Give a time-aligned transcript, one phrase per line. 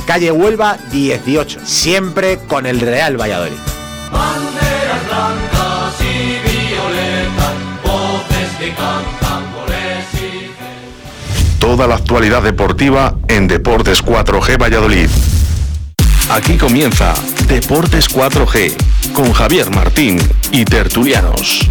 [0.00, 3.56] Calle Huelva 18, siempre con el Real Valladolid.
[4.12, 14.04] Banderas blancas y violetas, voces que cantan goles y Toda la actualidad deportiva en Deportes
[14.04, 15.08] 4G Valladolid.
[16.30, 17.14] Aquí comienza
[17.46, 18.74] Deportes 4G
[19.12, 20.18] con Javier Martín
[20.50, 21.68] y tertulianos.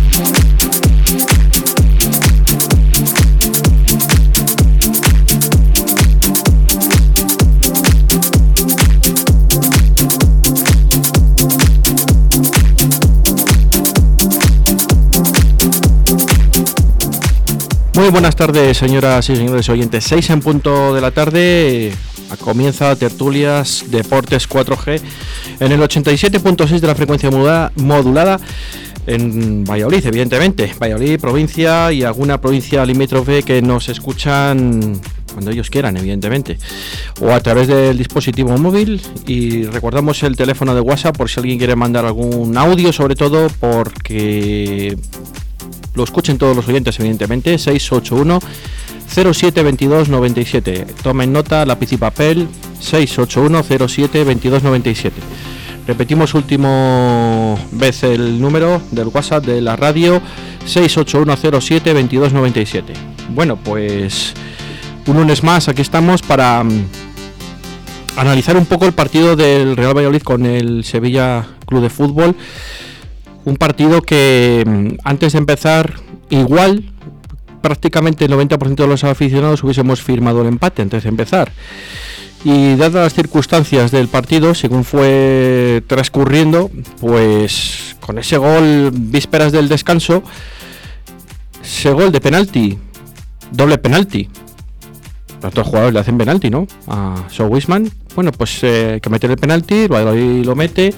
[17.95, 20.03] Muy buenas tardes, señoras y señores oyentes.
[20.03, 21.93] 6 en punto de la tarde.
[22.41, 24.99] Comienza Tertulias Deportes 4G
[25.61, 28.41] en el 87.6 de la frecuencia modulada
[29.07, 30.73] en Valladolid, evidentemente.
[30.77, 34.99] Valladolid, provincia y alguna provincia limítrofe que nos escuchan
[35.31, 36.57] cuando ellos quieran, evidentemente.
[37.21, 39.01] O a través del dispositivo móvil.
[39.25, 43.47] Y recordamos el teléfono de WhatsApp por si alguien quiere mandar algún audio, sobre todo
[43.61, 44.97] porque
[45.95, 48.39] lo escuchen todos los oyentes, evidentemente, 681
[49.07, 50.85] 07 22 97.
[51.01, 52.47] Tomen nota, lápiz y papel,
[52.79, 55.21] 681 07 22 97.
[55.87, 60.21] Repetimos último vez el número del WhatsApp de la radio,
[60.65, 62.93] 681 07 22 97.
[63.29, 64.33] Bueno, pues
[65.07, 66.87] un lunes más, aquí estamos para mm,
[68.17, 72.35] analizar un poco el partido del Real Valladolid con el Sevilla Club de Fútbol
[73.45, 75.93] un partido que mm, antes de empezar
[76.29, 76.91] igual
[77.61, 81.51] prácticamente el 90% de los aficionados hubiésemos firmado el empate antes de empezar.
[82.43, 89.67] Y dadas las circunstancias del partido, según fue transcurriendo, pues con ese gol vísperas del
[89.67, 90.21] descanso,
[91.63, 92.77] ese gol de penalti,
[93.49, 94.29] doble penalti.
[95.41, 96.67] Los jugadores le hacen penalti, ¿no?
[96.87, 97.91] A Shaw Wisman.
[98.15, 100.93] Bueno, pues eh, que meter el penalti, Valladolid lo mete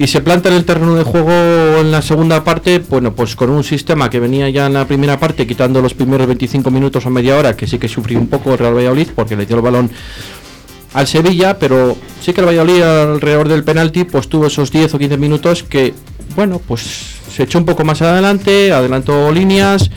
[0.00, 3.50] y se planta en el terreno de juego en la segunda parte, bueno, pues con
[3.50, 7.10] un sistema que venía ya en la primera parte, quitando los primeros 25 minutos o
[7.10, 9.62] media hora, que sí que sufrió un poco el Real Valladolid porque le dio el
[9.62, 9.90] balón
[10.94, 14.98] al Sevilla, pero sí que el Valladolid alrededor del penalti, pues tuvo esos 10 o
[14.98, 15.92] 15 minutos que,
[16.34, 16.80] bueno, pues
[17.30, 19.90] se echó un poco más adelante, adelantó líneas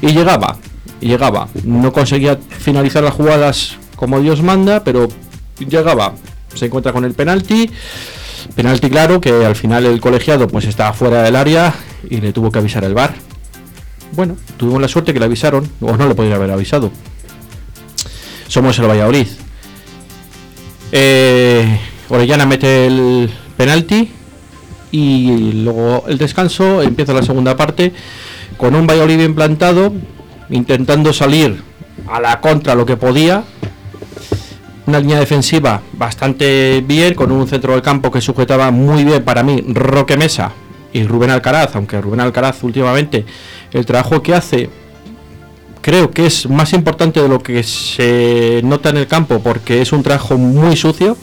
[0.00, 0.56] y llegaba,
[1.00, 1.48] y llegaba.
[1.64, 5.08] No conseguía finalizar las jugadas como Dios manda, pero
[5.58, 6.14] llegaba.
[6.54, 7.68] Se encuentra con el penalti.
[8.54, 11.74] Penalti claro que al final el colegiado pues estaba fuera del área
[12.08, 13.14] y le tuvo que avisar el bar.
[14.12, 16.90] Bueno, tuvimos la suerte que le avisaron, o no le podría haber avisado.
[18.46, 19.26] Somos el Valladolid.
[20.92, 21.80] Eh,
[22.10, 24.10] Orellana mete el penalti
[24.90, 27.92] y luego el descanso, empieza la segunda parte
[28.58, 29.94] con un Valladolid bien plantado,
[30.50, 31.62] intentando salir
[32.06, 33.44] a la contra lo que podía,
[34.86, 39.42] una línea defensiva bastante bien, con un centro del campo que sujetaba muy bien para
[39.42, 40.52] mí Roque Mesa
[40.92, 43.24] y Rubén Alcaraz, aunque Rubén Alcaraz últimamente
[43.72, 44.70] el trabajo que hace
[45.80, 49.92] creo que es más importante de lo que se nota en el campo porque es
[49.92, 51.16] un trabajo muy sucio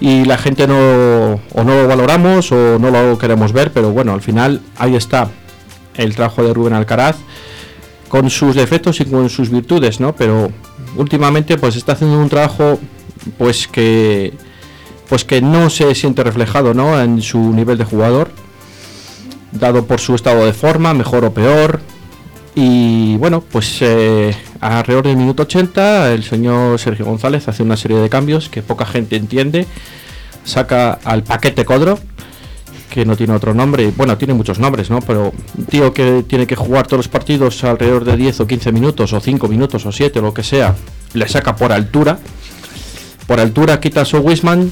[0.00, 4.12] y la gente no o no lo valoramos o no lo queremos ver, pero bueno,
[4.12, 5.28] al final ahí está
[5.94, 7.16] el trabajo de Rubén Alcaraz
[8.08, 10.16] con sus defectos y con sus virtudes, ¿no?
[10.16, 10.50] Pero
[10.96, 12.78] últimamente pues está haciendo un trabajo
[13.38, 14.32] pues que
[15.08, 17.00] pues que no se siente reflejado, ¿no?
[17.00, 18.30] En su nivel de jugador,
[19.50, 21.80] dado por su estado de forma, mejor o peor.
[22.54, 27.98] Y bueno, pues eh, alrededor del minuto 80 el señor Sergio González hace una serie
[27.98, 29.66] de cambios que poca gente entiende.
[30.44, 31.98] Saca al paquete Codro,
[32.90, 35.00] que no tiene otro nombre, bueno, tiene muchos nombres, ¿no?
[35.00, 38.72] Pero un tío que tiene que jugar todos los partidos alrededor de 10 o 15
[38.72, 40.74] minutos, o 5 minutos, o 7, o lo que sea,
[41.14, 42.18] le saca por altura.
[43.26, 44.70] Por altura quita su Wisman,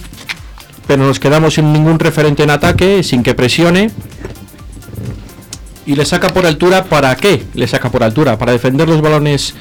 [0.87, 3.91] pero nos quedamos sin ningún referente en ataque, sin que presione.
[5.87, 7.45] Y le saca por altura, ¿para qué?
[7.55, 9.55] Le saca por altura, para defender los balones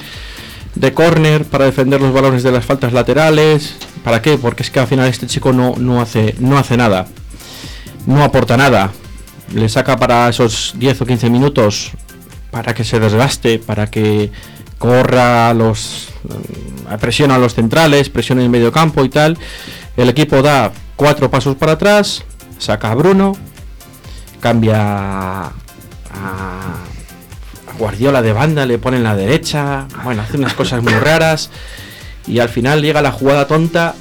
[0.76, 3.76] de córner, para defender los balones de las faltas laterales.
[4.04, 4.38] ¿Para qué?
[4.38, 7.08] Porque es que al final este chico no, no, hace, no hace nada
[8.08, 8.92] no aporta nada.
[9.54, 11.92] Le saca para esos 10 o 15 minutos
[12.50, 14.32] para que se desgaste, para que
[14.80, 16.10] corra los
[16.90, 19.38] eh, presiona a los centrales, presiona el medio campo y tal.
[19.96, 22.24] El equipo da cuatro pasos para atrás,
[22.58, 23.34] saca a Bruno,
[24.40, 25.52] cambia a,
[27.78, 31.52] Guardiola de banda, le pone en la derecha, bueno, hace unas cosas muy raras
[32.26, 33.94] y al final llega la jugada tonta,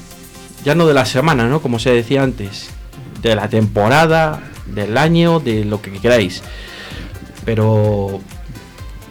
[0.64, 1.60] ya no de la semana, ¿no?
[1.60, 2.70] Como se decía antes,
[3.28, 6.42] de la temporada, del año, de lo que queráis.
[7.44, 8.20] Pero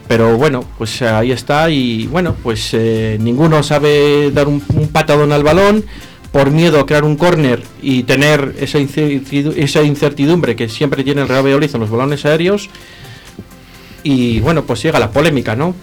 [0.08, 4.60] Pero bueno, pues ahí está y bueno, pues eh, ninguno sabe dar un,
[4.92, 5.84] patadón al balón
[6.30, 11.22] por miedo a crear un córner y tener esa incertidu- esa incertidumbre que siempre tiene
[11.22, 12.68] el Real Valladolid en los balones aéreos.
[14.04, 15.74] Y bueno, pues llega la polémica, ¿no?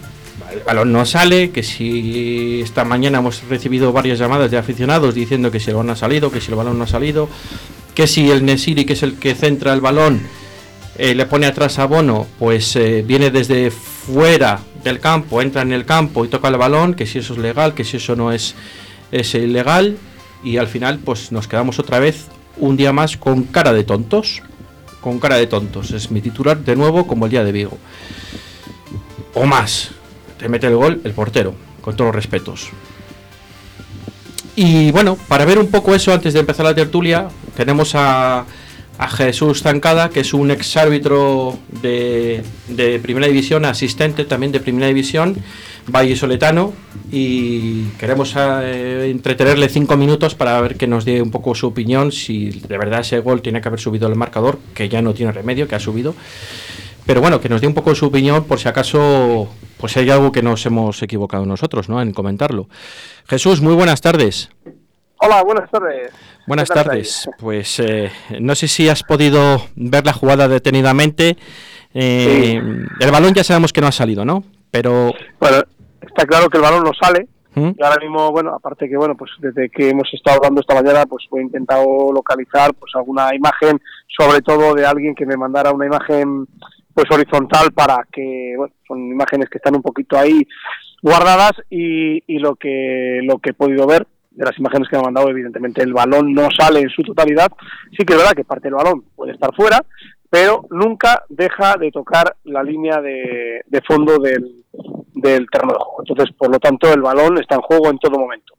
[0.52, 5.50] El balón no sale, que si esta mañana hemos recibido varias llamadas de aficionados diciendo
[5.50, 7.28] que si el balón ha salido, que si el balón no ha salido,
[7.94, 10.20] que si el Nesiri, que es el que centra el balón,
[10.96, 15.72] eh, le pone atrás a Bono, pues eh, viene desde fuera del campo, entra en
[15.72, 18.32] el campo y toca el balón, que si eso es legal, que si eso no
[18.32, 18.54] es,
[19.10, 19.96] es ilegal,
[20.42, 22.26] y al final pues nos quedamos otra vez
[22.58, 24.42] un día más con cara de tontos,
[25.00, 27.78] con cara de tontos, es mi titular de nuevo como el día de Vigo,
[29.34, 29.90] o más,
[30.38, 32.68] te mete el gol el portero, con todos los respetos.
[34.56, 38.44] Y bueno, para ver un poco eso antes de empezar la tertulia, tenemos a,
[38.98, 44.60] a Jesús Zancada, que es un ex árbitro de, de Primera División, asistente también de
[44.60, 45.36] Primera División,
[45.86, 46.72] vallisoletano,
[47.10, 52.12] y queremos eh, entretenerle cinco minutos para ver que nos dé un poco su opinión,
[52.12, 55.32] si de verdad ese gol tiene que haber subido el marcador, que ya no tiene
[55.32, 56.14] remedio, que ha subido.
[57.06, 60.32] Pero bueno, que nos dé un poco su opinión por si acaso pues hay algo
[60.32, 62.00] que nos hemos equivocado nosotros, ¿no?
[62.00, 62.68] En comentarlo.
[63.28, 64.48] Jesús, muy buenas tardes.
[65.18, 66.12] Hola, buenas tardes.
[66.46, 67.28] Buenas ¿Qué tal tardes.
[67.38, 71.36] Pues eh, no sé si has podido ver la jugada detenidamente.
[71.94, 72.60] Eh,
[73.00, 74.44] El balón ya sabemos que no ha salido, ¿no?
[74.70, 75.58] Pero Bueno,
[76.02, 77.28] está claro que el balón no sale.
[77.54, 77.70] ¿Mm?
[77.78, 81.06] Y ahora mismo, bueno, aparte que, bueno, pues desde que hemos estado hablando esta mañana,
[81.06, 85.86] pues he intentado localizar pues alguna imagen, sobre todo de alguien que me mandara una
[85.86, 86.46] imagen
[86.92, 90.46] pues horizontal para que, bueno, son imágenes que están un poquito ahí
[91.00, 95.00] guardadas y, y lo que lo que he podido ver de las imágenes que me
[95.00, 97.50] ha mandado, evidentemente el balón no sale en su totalidad.
[97.96, 99.80] Sí que es verdad que parte del balón puede estar fuera,
[100.28, 104.64] pero nunca deja de tocar la línea de, de fondo del,
[105.14, 106.02] del terreno de juego.
[106.06, 108.54] Entonces, por lo tanto, el balón está en juego en todo momento.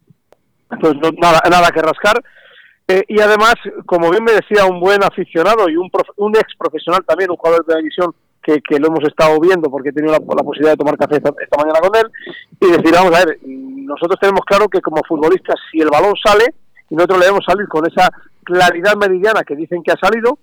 [0.71, 2.23] Entonces, no- nada, nada que rascar.
[2.87, 3.55] Eh, y además,
[3.85, 7.65] como bien me decía un buen aficionado y un, un ex profesional también, un jugador
[7.65, 8.13] de la división
[8.43, 11.33] que, que lo hemos estado viendo porque he tenido la, posibilidad de tomar café esta,
[11.41, 12.05] esta mañana con él,
[12.61, 13.39] y decir, vamos a ver,
[13.85, 16.53] nosotros tenemos claro que como futbolistas, si el balón sale,
[16.89, 18.09] y nosotros le debemos salir con esa
[18.43, 20.39] claridad meridiana que dicen que ha salido,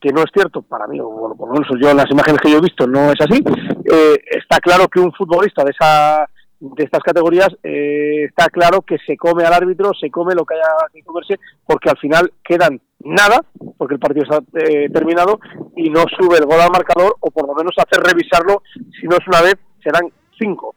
[0.00, 2.40] que no es cierto para mí, o bueno, por lo menos yo en las imágenes
[2.40, 3.42] que yo he visto no es así,
[3.90, 6.28] eh, está claro que un futbolista de esa
[6.60, 10.54] de estas categorías eh, está claro que se come al árbitro, se come lo que
[10.54, 13.40] haya que comerse, porque al final quedan nada,
[13.76, 15.38] porque el partido está eh, terminado
[15.76, 18.62] y no sube el gol al marcador, o por lo menos hacer revisarlo,
[19.00, 20.74] si no es una vez, serán cinco.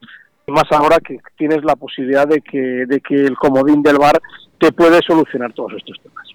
[0.48, 4.20] Más ahora que tienes la posibilidad de que, de que el comodín del VAR
[4.58, 6.28] te puede solucionar todos estos temas.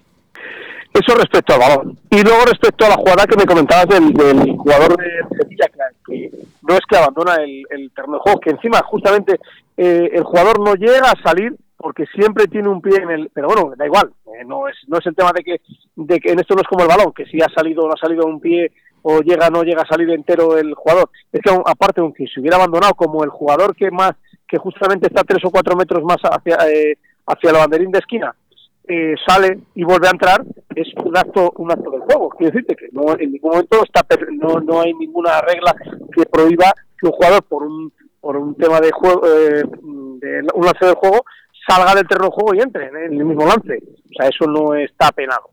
[0.93, 1.97] Eso respecto al balón.
[2.09, 5.65] Y luego respecto a la jugada que me comentabas del, del jugador de Sevilla,
[6.05, 6.31] que,
[6.67, 9.39] no es que abandona el, el terreno de juego, que encima justamente
[9.77, 13.29] eh, el jugador no llega a salir porque siempre tiene un pie en el...
[13.31, 15.61] Pero bueno, da igual, eh, no, es, no es el tema de que,
[15.95, 17.93] de que en esto no es como el balón, que si ha salido o no
[17.93, 18.71] ha salido un pie
[19.01, 21.09] o llega no llega a salir entero el jugador.
[21.31, 24.13] Es que aparte, aunque se hubiera abandonado como el jugador que más
[24.47, 28.33] que justamente está tres o cuatro metros más hacia, eh, hacia la banderín de esquina,
[28.87, 32.29] eh, sale y vuelve a entrar, es un acto, un acto del juego.
[32.29, 35.75] Quiero decirte que no, en ningún momento está no, no hay ninguna regla
[36.13, 37.91] que prohíba que un jugador por un,
[38.21, 41.25] por un tema de juego, eh, de un lance del juego,
[41.67, 43.77] salga del terreno de juego y entre en el mismo lance.
[43.77, 45.49] O sea, eso no está penado.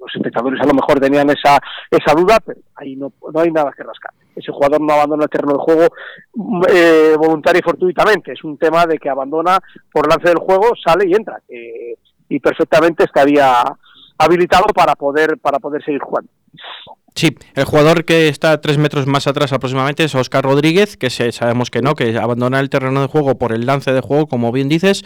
[0.00, 1.58] Los espectadores a lo mejor tenían esa,
[1.90, 4.12] esa duda, pero ahí no, no hay nada que rascar.
[4.34, 5.86] Ese jugador no abandona el terreno de juego
[6.34, 8.32] mm, eh, voluntario y fortuitamente.
[8.32, 9.58] Es un tema de que abandona
[9.92, 11.40] por lance del juego, sale y entra.
[11.48, 11.94] Eh,
[12.28, 13.62] y perfectamente estaría
[14.18, 16.30] habilitado para poder para poder seguir jugando.
[17.14, 21.32] sí, el jugador que está tres metros más atrás aproximadamente es Oscar Rodríguez, que se-
[21.32, 24.52] sabemos que no, que abandona el terreno de juego por el lance de juego, como
[24.52, 25.02] bien dices.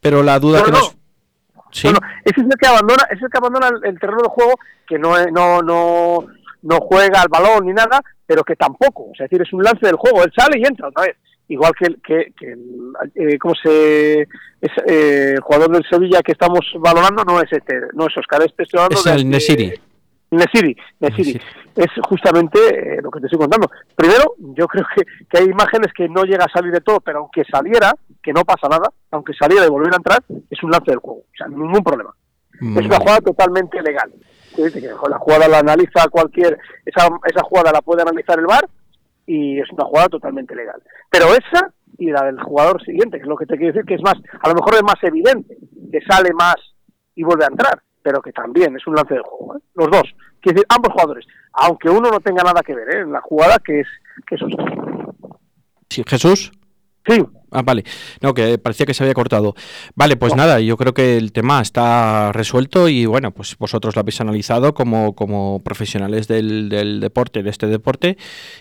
[0.00, 0.78] Pero la duda No, que no.
[0.78, 0.96] nos.
[1.70, 4.22] Sí, No, no, ese es el que abandona, es el que abandona el, el terreno
[4.22, 4.52] de juego,
[4.86, 6.26] que no, no, no,
[6.62, 9.96] no juega al balón ni nada, pero que tampoco, es decir, es un lance del
[9.96, 11.16] juego, él sale y entra otra vez.
[11.48, 12.54] Igual que, el- que, que
[13.16, 17.74] eh, ¿cómo se, es, eh, el jugador del Sevilla que estamos valorando no es este,
[17.94, 19.80] no es Oscar, este estoy hablando es de- el Nesiri.
[20.30, 21.40] Nesiri, Nesiri.
[21.74, 23.70] Es justamente eh, lo que te estoy contando.
[23.96, 27.18] Primero, yo creo que, que hay imágenes que no llega a salir de todo, pero
[27.18, 30.90] aunque saliera, que no pasa nada, aunque saliera y volviera a entrar, es un lance
[30.90, 31.20] del juego.
[31.20, 32.14] O sea, ningún problema.
[32.60, 34.12] Es una jugada totalmente legal.
[35.08, 38.68] La jugada la analiza cualquier, esa, esa jugada la puede analizar el VAR
[39.26, 40.82] y es una jugada totalmente legal.
[41.08, 43.94] Pero esa y la del jugador siguiente, que es lo que te quiero decir, que
[43.94, 45.56] es más, a lo mejor es más evidente,
[45.90, 46.56] que sale más
[47.14, 49.56] y vuelve a entrar, pero que también es un lance de juego.
[49.56, 49.60] ¿eh?
[49.74, 50.02] Los dos,
[50.40, 53.00] quiero decir, ambos jugadores, aunque uno no tenga nada que ver ¿eh?
[53.00, 53.88] en la jugada, que es
[54.26, 54.40] que es.
[55.88, 56.52] Sí, Jesús.
[57.06, 57.84] Sí, Ah, vale.
[58.20, 59.54] No, que parecía que se había cortado.
[59.94, 64.00] Vale, pues nada, yo creo que el tema está resuelto y bueno, pues vosotros lo
[64.00, 68.16] habéis analizado como, como profesionales del, del deporte, de este deporte,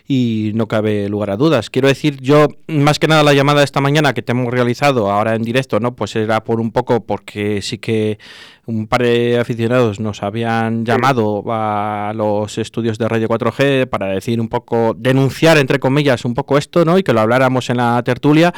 [0.07, 1.69] y no cabe lugar a dudas.
[1.69, 5.11] Quiero decir, yo, más que nada la llamada de esta mañana que te hemos realizado
[5.11, 5.95] ahora en directo, ¿no?
[5.95, 8.17] Pues era por un poco porque sí que
[8.69, 14.39] un par de aficionados nos habían llamado a los estudios de Radio 4G para decir
[14.39, 16.99] un poco, denunciar entre comillas un poco esto, ¿no?
[16.99, 18.53] Y que lo habláramos en la tertulia.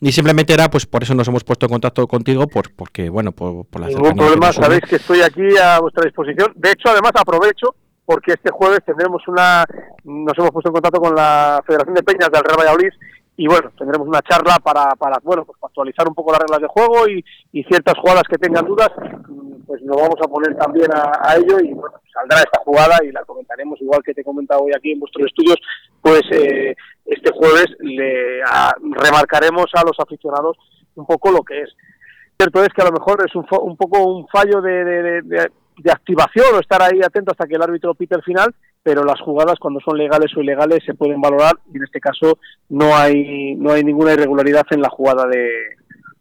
[0.00, 3.32] Y simplemente era, pues por eso nos hemos puesto en contacto contigo, por, porque, bueno,
[3.32, 6.52] por, por la ningún que problema, sabéis que estoy aquí a vuestra disposición.
[6.56, 7.74] De hecho, además aprovecho
[8.06, 9.64] porque este jueves tendremos una,
[10.04, 12.92] nos hemos puesto en contacto con la Federación de Peñas del Real Valladolid
[13.36, 16.60] y bueno, tendremos una charla para, para bueno, pues para actualizar un poco las reglas
[16.60, 18.90] de juego y, y ciertas jugadas que tengan dudas,
[19.28, 22.96] mm, pues nos vamos a poner también a, a ello y bueno, saldrá esta jugada
[23.04, 25.58] y la comentaremos igual que te he comentado hoy aquí en vuestros estudios,
[26.00, 26.74] pues eh,
[27.06, 30.56] este jueves le a- remarcaremos a los aficionados
[30.94, 31.70] un poco lo que es.
[32.38, 35.92] Cierto es que a lo mejor es un, un poco un fallo de- de- de
[35.92, 39.58] activación o estar ahí atento hasta que el árbitro pite el final, pero las jugadas
[39.58, 42.38] cuando son legales o ilegales se pueden valorar y en este caso
[42.70, 45.46] no hay no hay ninguna irregularidad en la jugada de,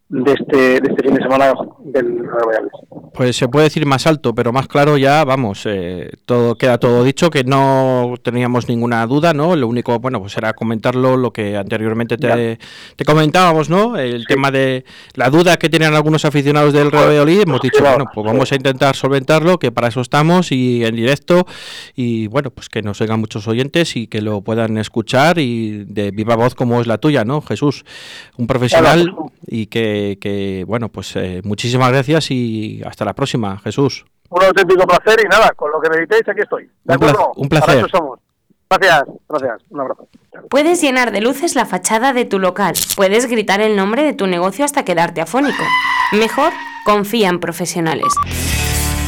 [0.08, 2.70] de este de este fin de semana del Real Valladolid.
[3.14, 7.04] Pues se puede decir más alto, pero más claro ya, vamos, eh, todo queda todo
[7.04, 9.56] dicho, que no teníamos ninguna duda, ¿no?
[9.56, 12.60] Lo único, bueno, pues era comentarlo lo que anteriormente te,
[12.96, 13.98] te comentábamos, ¿no?
[13.98, 14.84] El tema de
[15.14, 18.96] la duda que tenían algunos aficionados del Real hemos dicho, bueno, pues vamos a intentar
[18.96, 21.46] solventarlo, que para eso estamos y en directo
[21.96, 26.12] y bueno, pues que nos oigan muchos oyentes y que lo puedan escuchar y de
[26.12, 27.42] viva voz como es la tuya, ¿no?
[27.42, 27.86] Jesús,
[28.38, 29.32] un profesional Claro.
[29.48, 34.06] y que, que, bueno, pues eh, muchísimas gracias y hasta la próxima, Jesús.
[34.30, 36.70] Un auténtico placer y nada, con lo que necesitéis aquí estoy.
[36.84, 37.32] ¿De acuerdo?
[37.36, 37.68] un placer.
[37.68, 38.20] Para eso somos.
[38.70, 39.62] Gracias, gracias.
[39.70, 40.08] Un abrazo.
[40.50, 42.74] Puedes llenar de luces la fachada de tu local.
[42.96, 45.64] Puedes gritar el nombre de tu negocio hasta quedarte afónico.
[46.12, 46.52] Mejor,
[46.86, 48.14] confía en profesionales.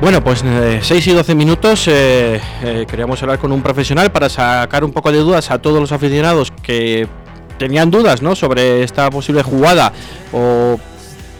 [0.00, 0.44] Bueno, pues
[0.80, 5.10] 6 y 12 minutos eh, eh, queríamos hablar con un profesional para sacar un poco
[5.10, 7.08] de dudas a todos los aficionados que
[7.58, 8.36] tenían dudas ¿no?
[8.36, 9.92] sobre esta posible jugada
[10.32, 10.78] o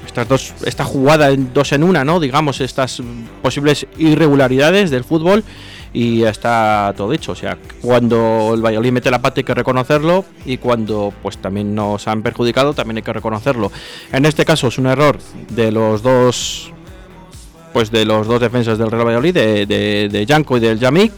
[0.05, 2.19] estas dos, esta jugada en dos en una, ¿no?
[2.19, 3.01] digamos, estas
[3.43, 5.45] posibles irregularidades del fútbol
[5.93, 7.33] y ya está todo dicho.
[7.33, 11.77] O sea, cuando el Valladolid mete la pata hay que reconocerlo y cuando pues también
[11.77, 13.71] nos han perjudicado también hay que reconocerlo.
[14.13, 15.17] En este caso es un error
[15.49, 16.73] de los dos
[17.73, 21.13] pues de los dos defensas del Real Valladolid, de, de, de y del Yamik.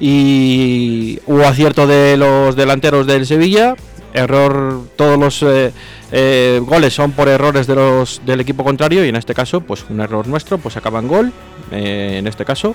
[0.00, 3.76] Y hubo acierto de los delanteros del Sevilla.
[4.14, 5.72] Error, todos los eh,
[6.10, 9.86] eh, goles son por errores de los del equipo contrario y en este caso, pues
[9.88, 11.32] un error nuestro, pues acaba en gol,
[11.70, 12.74] eh, en este caso,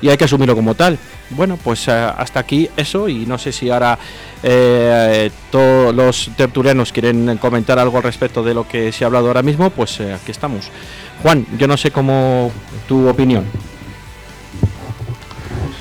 [0.00, 0.96] y hay que asumirlo como tal.
[1.30, 3.98] Bueno, pues hasta aquí eso y no sé si ahora
[5.50, 9.42] todos los tertulianos quieren comentar algo al respecto de lo que se ha hablado ahora
[9.42, 10.70] mismo, pues aquí estamos.
[11.22, 12.52] Juan, yo no sé cómo
[12.88, 13.44] tu opinión.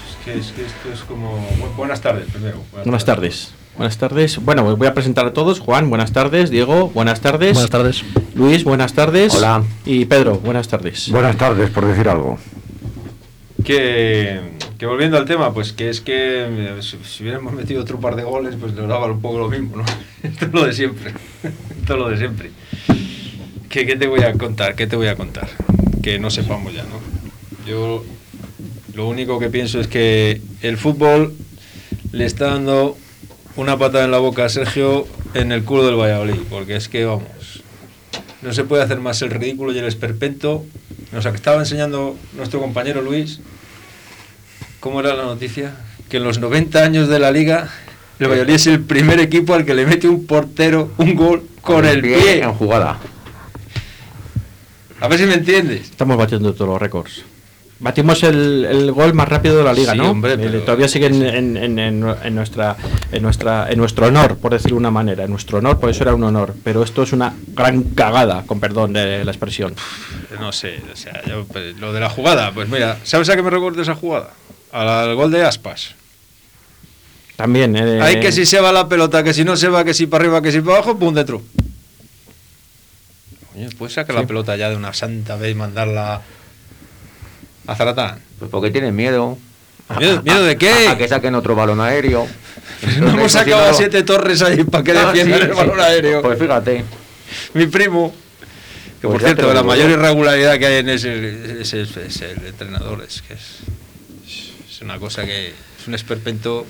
[0.09, 1.37] Es que, es que esto es como...
[1.59, 2.63] bu- Buenas tardes, primero.
[2.83, 3.53] Buenas tardes.
[3.77, 4.37] Buenas tardes.
[4.43, 5.59] Bueno, os voy a presentar a todos.
[5.59, 6.49] Juan, buenas tardes.
[6.49, 7.53] Diego, buenas tardes.
[7.53, 8.03] Buenas tardes.
[8.33, 9.35] Luis, buenas tardes.
[9.35, 9.63] Hola.
[9.85, 11.09] Y Pedro, buenas tardes.
[11.11, 12.39] Buenas tardes, por decir algo.
[13.63, 14.39] Que,
[14.77, 18.15] que volviendo al tema, pues que es que eh, si, si hubiéramos metido otro par
[18.15, 19.85] de goles, pues nos daba un poco lo mismo, ¿no?
[20.23, 21.13] Esto es lo de siempre.
[21.81, 22.51] Esto es lo de siempre.
[23.75, 24.73] ¿Qué, ¿Qué te voy a contar?
[24.75, 25.49] ¿Qué te voy a contar?
[26.01, 27.01] Que no sepamos ya, ¿no?
[27.69, 28.05] Yo
[28.93, 31.33] lo único que pienso es que el fútbol
[32.13, 32.97] le está dando
[33.57, 37.03] una patada en la boca a Sergio en el culo del Valladolid, porque es que
[37.03, 37.25] vamos,
[38.41, 40.63] no se puede hacer más el ridículo y el esperpento.
[41.11, 43.41] Nos estaba enseñando nuestro compañero Luis,
[44.79, 45.75] ¿cómo era la noticia?
[46.07, 47.69] Que en los 90 años de la liga,
[48.19, 51.83] el Valladolid es el primer equipo al que le mete un portero un gol con,
[51.83, 52.41] el pie.
[52.41, 53.01] En jugada.
[55.05, 55.81] A ver si me entiendes.
[55.91, 57.21] Estamos batiendo todos los récords.
[57.77, 60.09] Batimos el, el gol más rápido de la liga, Sí, ¿no?
[60.11, 62.75] hombre, Eh, pero- Todavía sigue en, en- en- en- en nuestra,
[63.11, 65.25] en, nuestra, en nuestro honor, por decirlo de una manera.
[65.25, 66.55] En nuestro honor, por eso era un honor.
[66.63, 69.75] Pero esto es una gran cagada, con perdón de la expresión.
[70.39, 73.43] No sé, o sea, yo, pues, lo de la jugada, pues mira, ¿sabes a qué
[73.43, 74.31] me recuerda esa jugada?
[74.71, 75.93] Al, al gol de Aspas.
[77.35, 77.75] También.
[77.75, 80.07] eh, Hay que si se va la pelota, que si no se va, que si
[80.07, 81.41] para arriba, que si para abajo, pum, dentro.
[83.77, 86.21] ¿Puedes sacar la pelota ya de una santa vez y mandarla
[87.67, 88.19] a Zaratán?
[88.39, 89.37] Pues porque tienen miedo.
[89.99, 90.87] ¿Miedo, miedo de qué?
[90.87, 92.27] A, a que saquen otro balón aéreo.
[92.99, 95.55] No hemos sacado a siete torres ahí para que Ah, defiendan sí, el sí.
[95.57, 96.21] balón aéreo.
[96.21, 96.83] Pues fíjate.
[97.53, 98.13] Mi primo.
[99.01, 99.93] Que Pues por cierto, la mayor yo.
[99.93, 103.03] irregularidad que hay en ese es, es- es el entrenador.
[103.07, 103.59] Es que es,
[104.69, 106.65] es una cosa que es un esperpento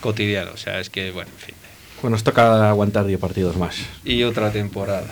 [0.00, 0.52] cotidiano.
[0.54, 1.54] O sea, es que, bueno, en fin.
[2.00, 3.76] Bueno, nos toca aguantar 10 partidos más.
[4.04, 5.06] Y otra temporada.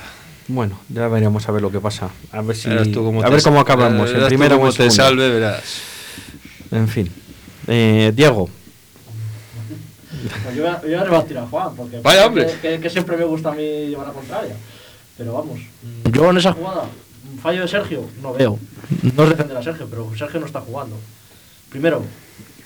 [0.49, 2.11] Bueno, ya veremos a ver lo que pasa.
[2.31, 4.13] A ver si cómo a ver cómo acabamos.
[4.13, 5.81] Tú primera o te salve, verás.
[6.71, 7.11] En fin.
[7.67, 8.49] Eh, Diego.
[10.45, 12.47] Pues yo, voy a, yo voy a rebatir a Juan, porque Vaya, hombre.
[12.61, 14.57] Que, que siempre me gusta a mí llevar la contraria.
[15.17, 15.61] Pero vamos,
[16.13, 16.83] yo en esa jugada,
[17.33, 18.59] un fallo de Sergio, no veo.
[19.15, 20.97] No es defender a Sergio, pero Sergio no está jugando.
[21.71, 22.03] Primero,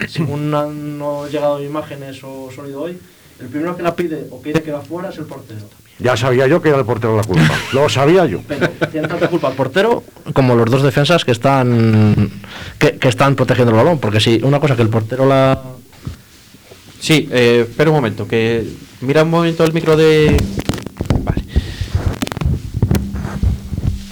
[0.08, 2.98] según han no llegado imágenes o sonido hoy,
[3.38, 5.60] el primero que la pide o pide que va fuera es el portero.
[6.00, 7.54] Ya sabía yo que era el portero la culpa.
[7.72, 8.40] Lo sabía yo.
[8.48, 10.02] Pero tiene tanta culpa el portero
[10.32, 12.30] como los dos defensas que están
[12.78, 13.98] que, que están protegiendo el balón.
[13.98, 15.60] Porque si una cosa que el portero la.
[17.00, 18.66] Sí, eh, espera un momento, que
[19.00, 20.36] mira un momento el micro de...
[21.24, 21.42] Vale.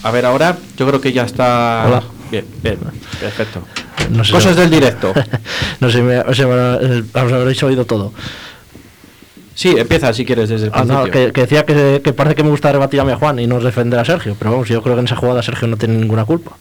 [0.02, 1.84] A ver, ahora yo creo que ya está...
[1.86, 2.02] Hola.
[2.30, 2.78] Bien, bien,
[3.20, 3.62] perfecto.
[4.10, 5.12] No sé Cosas si- del directo.
[5.80, 8.12] no sé, me, o sea, me- os habréis oído todo.
[9.58, 11.26] Sí, empieza si quieres desde el Ah, no, principio.
[11.26, 13.58] que, que decía que, que parece que me gusta rebatir a mi Juan y no
[13.58, 16.24] defender a Sergio, pero vamos, yo creo que en esa jugada Sergio no tiene ninguna
[16.24, 16.52] culpa.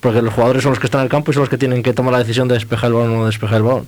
[0.00, 1.82] Porque los jugadores son los que están en el campo y son los que tienen
[1.82, 3.86] que tomar la decisión de despejar el balón o no despejar el balón.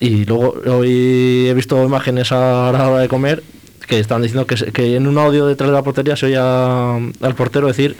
[0.00, 3.42] Y luego hoy he visto imágenes a la hora de comer
[3.86, 7.34] que estaban diciendo que, que en un audio detrás de la portería se oía al
[7.36, 7.94] portero decir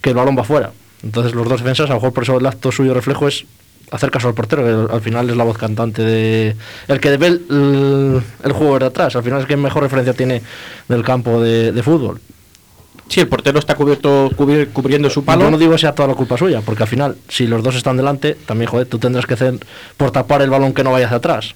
[0.00, 0.72] que el balón va fuera.
[1.02, 3.44] Entonces los dos defensas, a lo mejor por eso el acto suyo reflejo es
[3.90, 6.56] hacer caso al portero, que al- al final es la voz cantante de...
[6.88, 10.42] El que ve el, juego de atrás, al final es quien mejor referencia tiene
[10.88, 12.20] del campo de, de fútbol.
[13.08, 15.44] Sí, el portero está cubierto cubri- cubriendo su palo.
[15.44, 17.74] Yo no digo que sea toda la culpa suya, porque al final, si los dos
[17.76, 19.54] están delante, también, joder, tú tendrás que hacer
[19.96, 21.54] por tapar el balón que no vaya hacia atrás.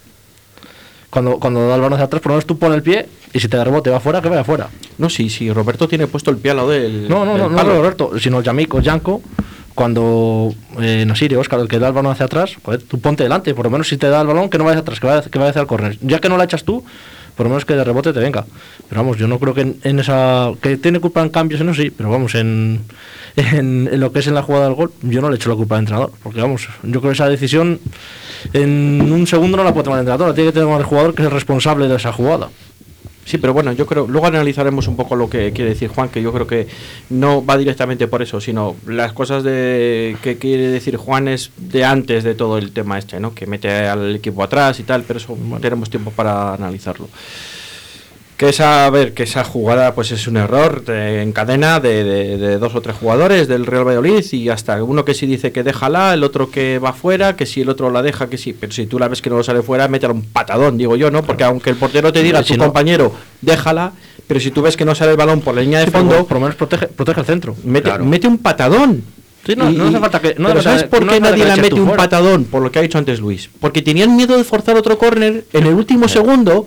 [1.10, 3.38] Cuando, cuando da el balón hacia atrás, por lo menos tú pones el pie y
[3.40, 4.70] si te da rebote va fuera, que vaya fuera.
[4.96, 7.06] No, sí, sí, Roberto tiene puesto el pie al lado del.
[7.06, 7.62] No, no, del no, no.
[7.64, 9.20] Roberto, sino Yamiko, Yanko,
[9.74, 13.54] cuando eh, Nasiri, Oscar, el que da el balón hacia atrás, joder, tú ponte delante,
[13.54, 15.22] por lo menos si te da el balón, que no vaya hacia atrás, que vaya,
[15.22, 15.98] que vaya hacia el córner.
[16.00, 16.84] Ya que no la echas tú,
[17.36, 18.44] por lo menos que de rebote te venga.
[18.88, 20.50] Pero vamos, yo no creo que en, en esa.
[20.60, 22.82] que tiene culpa en cambios, no sí, pero vamos, en,
[23.36, 25.56] en, en lo que es en la jugada del gol, yo no le echo la
[25.56, 26.12] culpa al entrenador.
[26.22, 27.80] Porque vamos, yo creo que esa decisión
[28.52, 31.14] en un segundo no la puede tomar el entrenador, la tiene que tomar el jugador
[31.14, 32.48] que es el responsable de esa jugada.
[33.24, 36.20] Sí, pero bueno, yo creo, luego analizaremos un poco lo que quiere decir Juan, que
[36.20, 36.66] yo creo que
[37.08, 41.84] no va directamente por eso, sino las cosas de que quiere decir Juan es de
[41.84, 43.32] antes de todo el tema este, ¿no?
[43.32, 47.08] Que mete al equipo atrás y tal, pero eso tenemos tiempo para analizarlo.
[48.36, 52.02] Que esa, a ver, que esa jugada pues es un error de- en cadena de,
[52.02, 55.52] de- de dos o tres jugadores del Real Valladolid y hasta uno que sí dice
[55.52, 58.52] que déjala, el otro que va fuera, que si el otro la deja, que sí,
[58.52, 61.22] pero si tú la ves que no sale fuera, métela un patadón, digo yo, ¿no?
[61.22, 63.92] Porque aunque el portero te diga a Si tu no- compañero, déjala,
[64.26, 66.24] pero si tú ves que no sale el balón por la línea de Sí, fondo,
[66.26, 67.54] por lo menos protege, protege el centro.
[67.62, 68.04] mete, Claro.
[68.04, 69.04] mete un patadón.
[69.46, 71.74] Sí, no, no hace falta que- no pero hace ¿sabes por qué nadie eches mete
[71.74, 71.96] un fuera.
[71.96, 72.44] patadón?
[72.44, 73.50] Por lo que ha dicho antes Luis.
[73.60, 76.66] Porque tenían miedo de forzar otro córner en el último segundo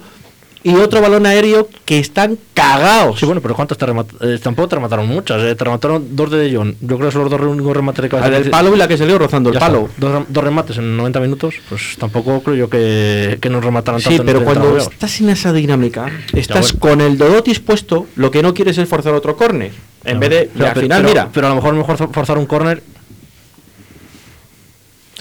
[0.67, 3.19] y otro balón aéreo que están cagados.
[3.19, 4.39] Sí, bueno, pero ¿cuántas te remataron?
[4.39, 5.39] tampoco te remataron muchas.
[5.43, 6.73] eh, te remataron dos de De Jong.
[6.81, 8.29] Yo creo que son los dos únicos remates de cabeza.
[8.31, 9.87] La del palo y la que salió rozando el Ya palo.
[9.97, 14.05] Dos, dos remates en 90 minutos, pues tampoco creo yo que, que nos remataran Sí,
[14.17, 14.21] tanto.
[14.23, 16.79] en pero 30 cuando estás en esa dinámica, estás bueno.
[16.97, 19.71] con el Dodotis puesto, lo que no quieres es forzar otro córner.
[20.03, 21.29] En Ya, vez de, pero- al final, pero- mira.
[21.31, 22.81] Pero a lo mejor mejor forzar un córner.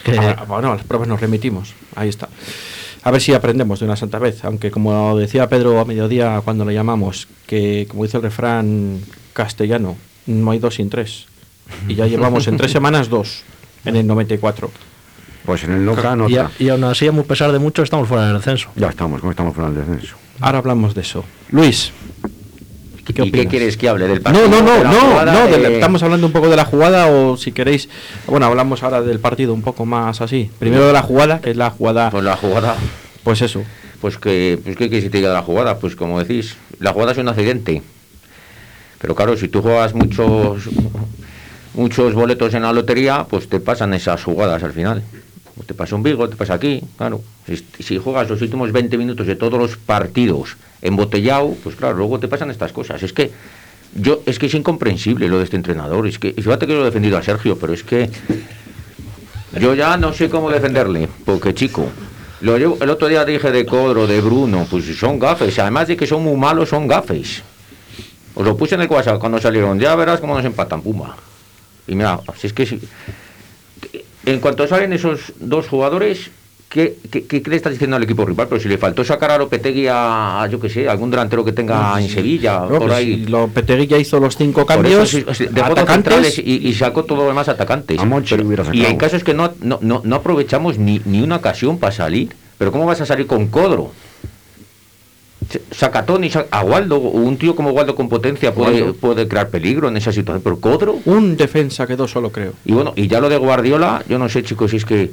[0.02, 1.74] que- Ah, bueno, a las pruebas nos remitimos.
[1.96, 2.28] Ahí está.
[3.04, 4.44] A ver si aprendemos de una santa vez.
[4.44, 9.00] Aunque, como decía Pedro a mediodía cuando le llamamos, que como dice el refrán
[9.34, 11.26] castellano, no hay dos sin tres.
[11.88, 13.42] Y ya llevamos en tres semanas dos,
[13.84, 14.70] en el 94.
[15.44, 17.82] Pues en el Noca no y, a- y aún así, a muy pesar de mucho,
[17.82, 18.70] estamos fuera del descenso.
[18.76, 20.16] Ya estamos, como estamos fuera del descenso.
[20.40, 21.22] Ahora hablamos de eso.
[21.50, 21.92] Luis.
[23.22, 24.06] ¿Y qué quieres que hable?
[24.08, 24.48] ¿Del No, partido?
[24.48, 27.52] no, no, no, no, de de- estamos hablando un poco de la jugada o si
[27.52, 27.88] queréis,
[28.26, 30.50] bueno, hablamos ahora del partido un poco más así.
[30.58, 32.76] Primero de la jugada, que es la jugada, Pues la jugada,
[33.22, 33.62] pues eso.
[34.00, 35.78] pues que, pues ¿qué quieres que te diga de la jugada?
[35.78, 37.82] Pues como decís, la jugada es un accidente.
[39.00, 40.68] Pero claro, si tú juegas muchos
[41.74, 45.02] muchos boletos en la lotería, pues te pasan esas jugadas al final.
[45.66, 47.22] Te pasa un Vigo, te pasa aquí, claro.
[47.80, 52.28] Si, juegas los últimos 20 minutos de todos los partidos embotellado, pues claro, luego te
[52.28, 53.02] pasan estas cosas.
[53.02, 53.30] Es que
[53.94, 56.06] yo es que es incomprensible lo de este entrenador.
[56.06, 58.10] Es que fíjate que lo he defendido a Sergio, pero es que
[59.60, 61.88] yo ya no sé cómo defenderle, porque chico,
[62.40, 65.58] Lo el otro día dije de Codro, de Bruno, pues son gafes.
[65.60, 67.42] Además de que son muy malos, son gafes.
[68.34, 69.78] Os lo puse en el WhatsApp cuando salieron.
[69.78, 71.16] Ya verás cómo nos empatan, Puma.
[71.86, 72.80] Y mira, si es que si-
[74.26, 76.30] en cuanto salen esos dos jugadores,
[76.68, 78.48] ¿qué, qué, qué- le estás diciendo al equipo rival?
[78.48, 81.52] Pero si le faltó sacar a Lopetegui a, a, yo qué sé, algún delantero que
[81.52, 83.24] tenga en Sevilla, No, por pues ahí.
[83.24, 85.14] si Lopetegui ya hizo los cinco cambios.
[85.14, 85.94] eso, dos atacantes.
[85.94, 87.98] centrales y, y sacó todo lo demás atacantes.
[87.98, 91.00] A Monchi Pero- hubiera y en caso es que no, no, no, no aprovechamos ni,
[91.04, 92.34] ni una ocasión para salir.
[92.56, 93.90] Pero ¿cómo vas a salir con Codro?
[95.70, 98.94] Sacatón y Sa- a Waldo, un tío como Waldo con potencia puede, Waldo.
[98.94, 100.42] puede crear peligro en esa situación.
[100.42, 100.98] Pero Codro.
[101.04, 102.52] Un defensa quedó solo, creo.
[102.64, 105.10] Y bueno, y ya lo de Guardiola, yo no sé, chicos, si es que.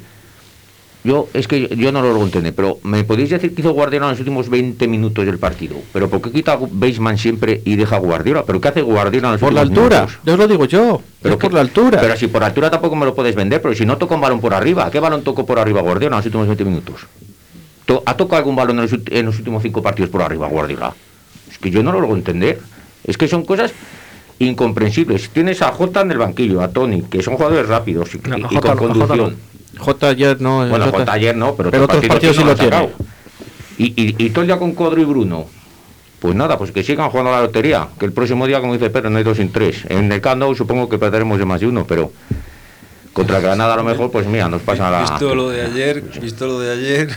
[1.03, 4.11] Yo, es que yo, no lo entender, pero ¿me podéis decir que hizo Guardiola en
[4.11, 5.77] los últimos 20 minutos del partido?
[5.91, 8.43] ¿Pero por qué quita a Baseman siempre y deja Guardiola?
[8.45, 10.19] ¿Pero qué hace Guardiola en los Por la altura, minutos?
[10.23, 11.01] yo os lo digo yo.
[11.23, 11.99] Pero es por la altura.
[11.99, 14.39] Pero si por altura tampoco me lo puedes vender, pero si no toca un balón
[14.39, 17.01] por arriba, ¿qué balón tocó por arriba Guardiola en los últimos 20 minutos?
[17.91, 20.93] To- ¿Ha tocado algún balón en los, en los últimos cinco partidos por arriba Guardiola?
[21.51, 22.59] Es que yo no lo logro entender.
[23.03, 23.73] Es que son cosas
[24.39, 25.29] incomprensibles.
[25.29, 28.43] Tienes a Jota en el banquillo, a Tony, que son jugadores rápidos y, No, y-
[28.43, 29.35] a y Jota con Jota conducción.
[29.77, 30.67] J ayer no.
[30.69, 32.89] Bueno, Jota- Jota ayer no, pero, pero otros partidos sí no lo tiene.
[33.77, 35.47] Y, y, y todo el día con Codro y Bruno.
[36.19, 37.87] Pues nada, pues que sigan jugando a la lotería.
[37.99, 39.83] Que el próximo día, como dice Pedro, no hay dos sin tres.
[39.89, 42.11] En el Camp supongo que perderemos de más de uno, pero
[43.11, 45.01] contra Granada a lo mejor, pues mira, nos pasa la...
[45.01, 47.09] Visto lo de ayer, visto lo de ayer,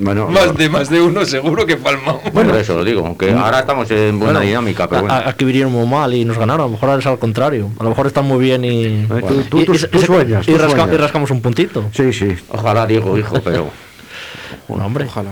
[0.00, 2.22] Bueno, más de más de uno seguro que palmamos.
[2.32, 5.14] Bueno, eso lo digo, aunque ahora estamos en buena Bueno, dinámica, pero a- bueno.
[5.14, 6.62] a- Aquí vinieron muy mal y nos ganaron.
[6.62, 7.70] A lo mejor ahora es al contrario.
[7.78, 8.84] A lo mejor están muy bien y.
[8.84, 10.94] Eh, tú- tú- y- tú- y- tú y- sueñas, y tú rasca- sueñas.
[10.94, 11.84] y rascamos un puntito.
[11.92, 12.34] Sí, sí.
[12.50, 13.70] Ojalá, Diego, hijo, pero...
[14.68, 15.04] Un hombre.
[15.04, 15.30] Ojalá.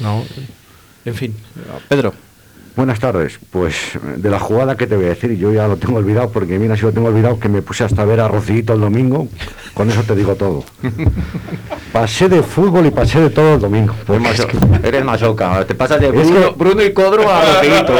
[0.00, 0.24] No.
[1.04, 1.34] En fin,
[1.88, 2.14] Pedro.
[2.74, 3.38] Buenas tardes.
[3.50, 3.74] Pues
[4.16, 6.74] de la jugada que te voy a decir, yo ya lo tengo olvidado porque mira
[6.74, 9.28] si lo tengo olvidado que me puse hasta a ver a Rocito el domingo.
[9.74, 10.64] Con eso te digo todo.
[11.92, 13.94] Pasé de fútbol y pasé de todo el domingo.
[14.06, 14.56] Pues es que-
[14.88, 17.94] eres masoca, te pasas de Bruno, que- Bruno y Codro a Roquito.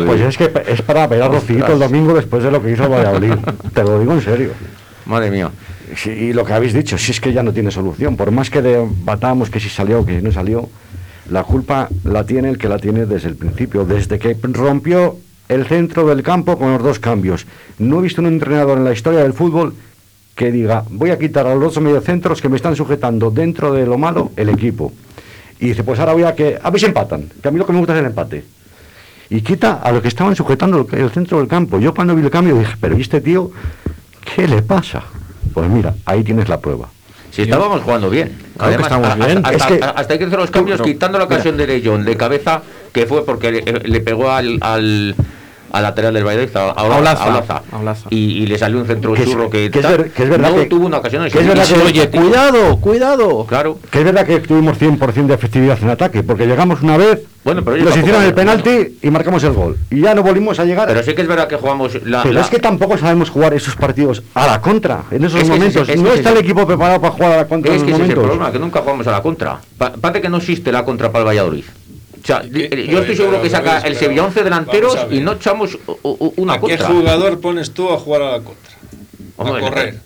[0.06, 2.88] Pues es que es para ver a Rocito el domingo después de lo que hizo
[2.88, 3.34] Valladolid.
[3.74, 4.50] Te lo digo en serio.
[5.06, 5.50] Madre mía.
[5.96, 8.16] Sí, y lo que habéis dicho, si es que ya no tiene solución.
[8.16, 10.68] Por más que debatamos que si salió o que si no salió,
[11.30, 15.16] la culpa la tiene el que la tiene desde el principio, desde que rompió
[15.48, 17.46] el centro del campo con los dos cambios.
[17.78, 19.74] No he visto un entrenador en la historia del fútbol
[20.34, 23.86] que diga, voy a quitar a los dos mediocentros que me están sujetando dentro de
[23.86, 24.92] lo malo el equipo.
[25.58, 27.66] Y dice, pues ahora voy a que, a ver si empatan, que a mí lo
[27.66, 28.44] que me gusta es el empate.
[29.28, 31.78] Y quita a los que estaban sujetando el, el centro del campo.
[31.78, 33.50] Yo cuando vi el cambio dije, pero ¿y este tío
[34.34, 35.04] qué le pasa?
[35.52, 36.88] Pues mira, ahí tienes la prueba.
[37.30, 38.36] Si estábamos jugando bien.
[38.58, 39.38] Claro que estamos a- a- bien.
[39.44, 41.36] Hasta, Es que- hasta hay que hacer los cambios no, quitando la mira.
[41.36, 42.62] ocasión de Leyón de cabeza,
[42.92, 45.14] que fue porque le, le pegó al, al,
[45.72, 47.62] al lateral del Valladolid, a, a Olaza, a Olaza.
[47.80, 48.06] Olaza.
[48.10, 50.50] Y, y le salió un centro Que churro que, que es ver- que es verdad
[50.50, 51.28] no que- tuvo una ocasión.
[51.30, 53.46] que es verdad que- Oye, cuidado, cuidado.
[53.46, 53.78] Claro.
[53.90, 57.62] Que es verdad que tuvimos 100% de efectividad en ataque, porque llegamos una vez, Bueno,
[57.64, 59.76] pero nos hicieron el penalti y marcamos el gol.
[59.90, 60.88] Y ya no volvimos a llegar.
[60.88, 62.22] Pero sí que es verdad que jugamos la.
[62.22, 65.48] Pero la- es que tampoco sabemos jugar esos partidos a la contra, en esos Es
[65.48, 65.88] momentos.
[65.88, 68.02] es no está el equipo preparado para jugar a la contra Es en que esos
[68.02, 68.24] es el momentos.
[68.36, 69.58] problema, que nunca jugamos a la contra.
[69.78, 71.64] Pa- Parece que no existe la contra para el Valladolid.
[72.22, 75.20] O sea, di- Pero- yo estoy seguro que saca el Sevilla 11 delanteros a y
[75.20, 75.78] no echamos
[76.36, 76.86] una ¿A qué contra.
[76.88, 78.72] jugador pones tú a jugar a la contra?
[79.36, 79.98] Hombre, a correr.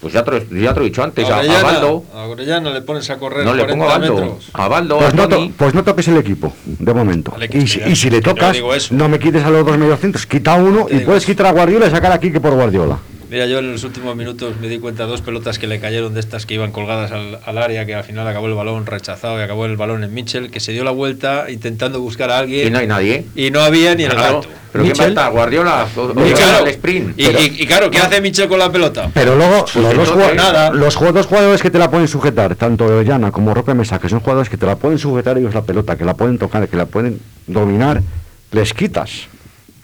[0.00, 2.02] Pues ya te, lo- ya te lo he dicho antes, a a, a Baldo.
[2.12, 4.14] a Orellana le pones a correr No le 40 pongo a Baldo.
[4.16, 4.50] metros.
[4.52, 7.32] A Baldo, Pues a no, to- pues no toques el equipo, de momento.
[7.52, 10.26] Y, si, mira, y si le no tocas, no me quites a los dos mediocentros,
[10.26, 11.30] quita uno Te y puedes eso.
[11.32, 12.98] quitar a Guardiola y sacar aquí que por Guardiola.
[13.32, 16.12] Mira, yo en los últimos minutos me di cuenta de dos pelotas que le cayeron
[16.12, 19.38] de estas que iban colgadas al, al área, que al final acabó el balón rechazado
[19.38, 22.68] y acabó el balón en Mitchell, que se dio la vuelta intentando buscar a alguien.
[22.68, 23.24] Y no hay nadie.
[23.34, 24.42] Y no había ni el Claro.
[24.42, 24.48] gato.
[24.70, 25.08] Pero ¿quién va a Mitchell.
[25.08, 25.32] estar?
[25.32, 25.86] Guardiola.
[26.28, 27.18] Y claro, al sprint.
[27.18, 29.10] y, y- y claro, ¿qué hace Mitchell con la pelota?
[29.14, 30.70] Pero luego, los, dos nada.
[30.70, 34.20] los dos jugadores que te la pueden sujetar, tanto Orellana como Roque Mesa, que son
[34.20, 36.84] jugadores que te la pueden sujetar ellos la pelota, que la pueden tocar, que la
[36.84, 38.02] pueden dominar,
[38.50, 39.28] les quitas.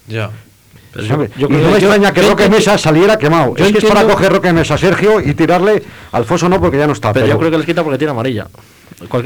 [0.06, 0.30] Ya.
[1.06, 1.30] ¿Sabes?
[1.36, 3.54] yo y creo no me yo- extraña que yo Roque Mesa saliera quemado.
[3.56, 5.82] yo es que es para coger Roque Mesa a Sergio y tirarle
[6.12, 7.12] Alfonso no porque ya no está.
[7.12, 8.46] Pero yo creo que les quita porque tiene amarilla.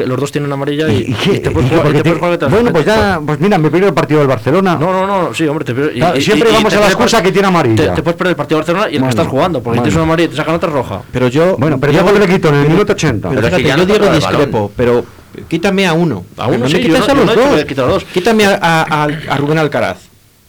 [0.05, 1.35] Los dos tienen amarilla y, ¿Y, y qué?
[1.37, 1.77] y te puedes ¿Y qué?
[1.81, 4.19] jugar- y te te- puedes jugar bueno, pues ya, pues mira, me pierdo el partido
[4.21, 4.77] del Barcelona.
[4.79, 5.73] No, no, no, sí, hombre, te
[6.19, 7.77] y- siempre vamos a la excusa que tiene amarilla.
[7.91, 9.79] Te, te puedes perder el partido de Barcelona y el Bueno, que estás jugando, porque
[9.79, 9.83] bueno.
[9.85, 11.01] tienes una amarilla y te sacan otra roja.
[11.11, 11.57] Pero yo.
[11.59, 13.31] Bueno, pero ya cuando le quito en el minuto 80.
[13.31, 15.05] Pero, Pero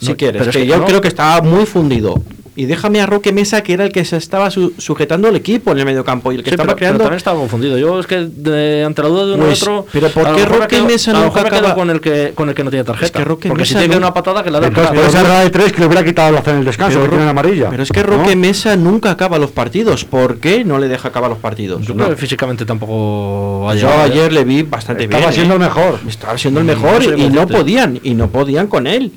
[0.04, 0.42] si quieres.
[0.42, 2.22] Pero que es que yo creo que estaba muy fundido.
[2.56, 5.72] Y déjame a Roque Mesa, que era el que se estaba su sujetando el equipo
[5.72, 7.04] en el mediocampo y el que sí, estaba creando.
[7.04, 7.80] Pero estaba confundido.
[7.80, 9.88] Yo es que de, ante la duda de uno pues, otro.
[9.92, 11.74] Pero ¿por qué Roque Mesa no acaba...
[11.74, 13.20] con el que con el que no tiene tarjeta?
[13.20, 14.70] Que Roque Porque si tiene una patada que la da.
[14.70, 17.18] Pero esa rueda de tres que le hubiera quitado la en el descanso, pero, que
[17.18, 17.70] tiene amarilla.
[17.70, 18.36] Pero es que Roque.
[18.36, 20.04] Mesa nunca acaba los partidos.
[20.06, 21.86] ¿por qué no le deja acabar los partidos?
[21.86, 23.74] Yo creo que físicamente tampoco.
[23.76, 25.30] Yo ayer le vi bastante estaba bien.
[25.30, 25.58] Estaba siendo ¿eh?
[25.58, 26.00] el mejor.
[26.08, 29.12] Estaba siendo el mm, mejor y no podían y no podían con él.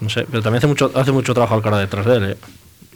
[0.00, 2.36] No sé, pero también hace mucho, hace mucho trabajo Alcaraz detrás de él, ¿eh?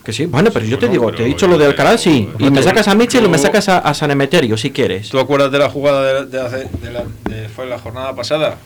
[0.04, 1.66] Que sí, bueno, pues, pero sí, yo bueno, te digo, te he dicho lo de
[1.66, 2.28] Alcaraz, sí.
[2.38, 5.08] Y me sacas a Mitchell o me sacas a, a, San Emeterio, si quieres.
[5.08, 8.58] ¿Tú acuerdas de la jugada de, de, hace, de la, de, fue la jornada pasada?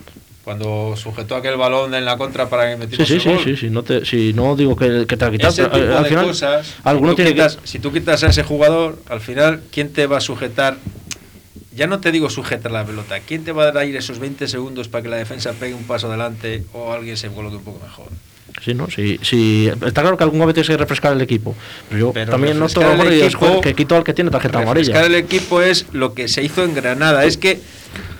[0.45, 3.41] Cuando sujetó aquel balón en la contra para que metiera sí, sí, gol.
[3.43, 6.07] sí, sí, no te, sí, no digo que, que te ha quitado, pero, al, al
[6.07, 7.67] final, cosas, alguno si tiene quitas, que...
[7.67, 10.77] Si tú quitas a ese jugador, al final, ¿quién te va a sujetar
[11.77, 14.49] ya no te digo sujeta la pelota, ¿quién te va a dar ahí esos 20
[14.49, 17.85] segundos para que la defensa pegue un paso adelante o alguien se coloque un poco
[17.85, 18.09] mejor?
[18.65, 18.89] Sí, ¿no?
[18.91, 19.69] Sí, sí.
[19.69, 21.55] Está claro que algún momento tienes que refrescar el equipo.
[21.89, 24.93] Pero yo pero también noto equipo, que quito al que tiene tarjeta amarilla.
[24.93, 27.25] Refrescar el equipo es lo que se hizo en Granada.
[27.25, 27.61] Es que,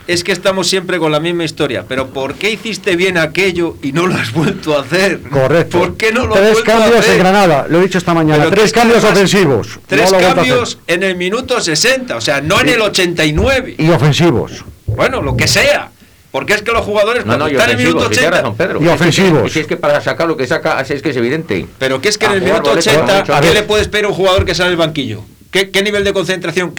[0.07, 1.85] es que estamos siempre con la misma historia.
[1.87, 5.21] Pero ¿por qué hiciste bien aquello y no lo has vuelto a hacer?
[5.21, 5.79] Correcto.
[5.79, 6.91] ¿Por qué no lo has vuelto a hacer?
[6.91, 8.49] tres cambios en Granada, lo he dicho esta mañana.
[8.49, 9.79] Tres cambios ofensivos.
[9.87, 13.75] Tres no cambios en el minuto 60, o sea, no en el 89.
[13.77, 14.63] Y ofensivos.
[14.85, 15.91] Bueno, lo que sea.
[16.37, 18.53] Porque es que los jugadores están en el minuto 80.
[18.53, 18.79] Pedro.
[18.79, 19.51] Y ofensivos.
[19.51, 21.65] Si es que para sacar lo que saca, es que es evidente.
[21.79, 24.53] Pero que es que en el minuto 80, ¿qué le puede esperar un jugador que
[24.53, 25.23] sale del banquillo?
[25.49, 26.75] ¿Qué, nivel de concentración?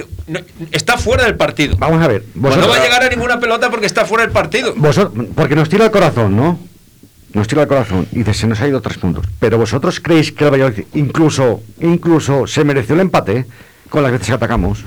[0.71, 1.77] Está fuera del partido.
[1.77, 2.23] Vamos a ver.
[2.41, 4.75] Pues no va a llegar a ninguna pelota porque está fuera del partido.
[4.77, 6.61] Vosotros, porque nos tira el corazón, ¿no?
[7.33, 8.07] Nos tira el corazón.
[8.13, 9.27] Y dice, se nos ha ido tres puntos.
[9.41, 13.45] Pero vosotros creéis que el Valladolid incluso, incluso se mereció el empate
[13.91, 14.85] con las veces que atacamos.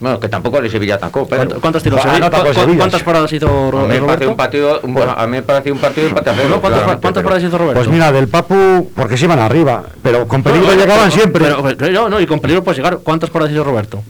[0.00, 1.60] Bueno, que tampoco le Sevilla tampoco, pero...
[1.60, 2.00] ¿Cuántos tiros?
[2.04, 4.06] Ah, no, ¿cu ¿Cuántas paradas hizo Roberto?
[4.06, 6.82] Me un partido, un, bueno, a mí me pareció un partido de empate no, ¿Cuántas,
[6.98, 7.80] ¿cuántas paradas hizo Roberto?
[7.80, 11.44] Pues mira, del Papu, porque se iban arriba, pero con peligro no, llegaban pero, siempre.
[11.44, 12.98] Pero, pero, no, no, y con peligro puedes llegar.
[13.02, 14.02] ¿Cuántas paradas hizo Roberto?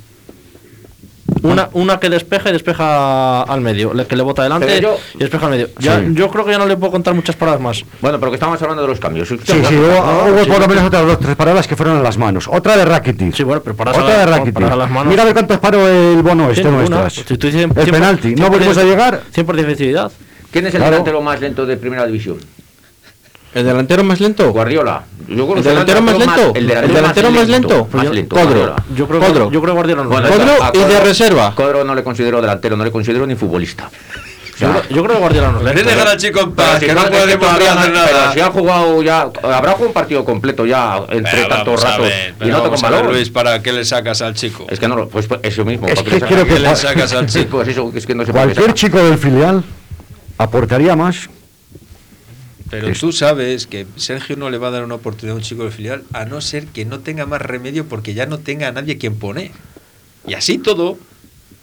[1.42, 3.92] Una, una que despeja y despeja al medio.
[3.94, 4.82] Le, que le bota adelante
[5.14, 5.68] y despeja al medio.
[5.78, 6.02] Ya.
[6.12, 7.84] Yo creo que ya no le puedo contar muchas paradas más.
[8.00, 9.28] Bueno, pero que estamos hablando de los cambios.
[9.28, 12.48] Sí, sí, hubo, por lo menos otras dos, tres paradas que fueron a las manos.
[12.50, 13.34] Otra de Rakitic.
[13.34, 14.60] Sí, bueno, pero para Otra de Rakitic.
[14.60, 15.06] las manos.
[15.06, 17.00] Mira a ver cuánto paró el bono este nuestro.
[17.00, 18.34] Pues si el penalti.
[18.34, 19.22] No volvemos a llegar.
[19.30, 20.12] 100 por defensividad.
[20.50, 20.92] ¿Quién es el claro.
[20.92, 22.38] delantero más lento de primera división?
[23.54, 24.50] ¿El delantero más lento?
[24.52, 25.02] Guardiola.
[25.28, 26.26] Yo creo ¿El delantero más lento?
[26.26, 27.88] Más, el, delantero el delantero, más, lento.
[27.92, 28.76] Más lento Codro.
[28.94, 29.50] Yo creo, Codro.
[29.50, 30.08] Yo creo Guardiola no.
[30.10, 31.54] Bueno, Codro, Codro, y de reserva.
[31.54, 33.90] Codro no le considero delantero, no le considero ni futbolista.
[34.58, 35.62] Yo, creo, que Guardiola no.
[35.62, 38.08] Le dejar al chico en paz, si que no, no puede hacer nada.
[38.10, 42.34] Pero si ha jugado ya, habrá jugado un partido completo ya entre tantos ratos ver,
[42.40, 43.06] y no te con.
[43.06, 44.66] Luis, ¿para qué le sacas al chico?
[44.68, 45.86] Es que no, pues, pues eso mismo.
[45.86, 47.62] Es que creo que le sacas al chico.
[47.62, 49.62] Es pues es que no se Cualquier chico del filial
[50.38, 51.28] aportaría más
[52.70, 53.00] pero es...
[53.00, 55.70] tú sabes que Sergio no le va a dar una oportunidad a un chico de
[55.70, 58.98] filial a no ser que no tenga más remedio porque ya no tenga a nadie
[58.98, 59.52] quien pone
[60.26, 60.98] Y así todo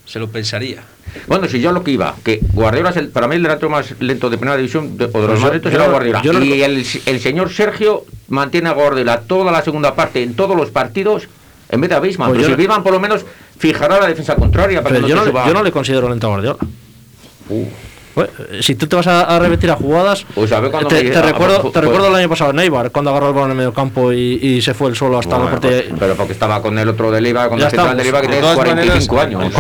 [0.06, 0.84] se lo pensaría.
[1.28, 4.38] Bueno, si yo lo que iba, que Guardiola para mí el delantero más lento de
[4.38, 6.46] primera división, de, o de los pues más lentos, era Guardiola.
[6.46, 11.28] Y el, señor Sergio mantiene a Guardiola toda la segunda parte en todos los partidos
[11.70, 12.56] en vez de a Pues pero si.
[12.56, 13.26] Bisman por lo menos
[13.58, 16.28] fijará la defensa contraria para pero que no yo, no, yo no le considero lento
[16.28, 16.60] a Guardiola.
[17.50, 17.66] Uh.
[18.16, 21.80] Pues, eh, si tú te vas a, a a jugadas, pues te, recuerdo, pues, te
[21.80, 24.62] pues- recuerdo el año pasado en cuando agarró el balón en el medio campo y,
[24.62, 25.88] se fue el solo hasta la parte.
[25.90, 28.30] Pues, pero porque estaba con el otro del Eibar, con el central del Eibar que
[28.30, 29.54] tiene 45 maneras, años.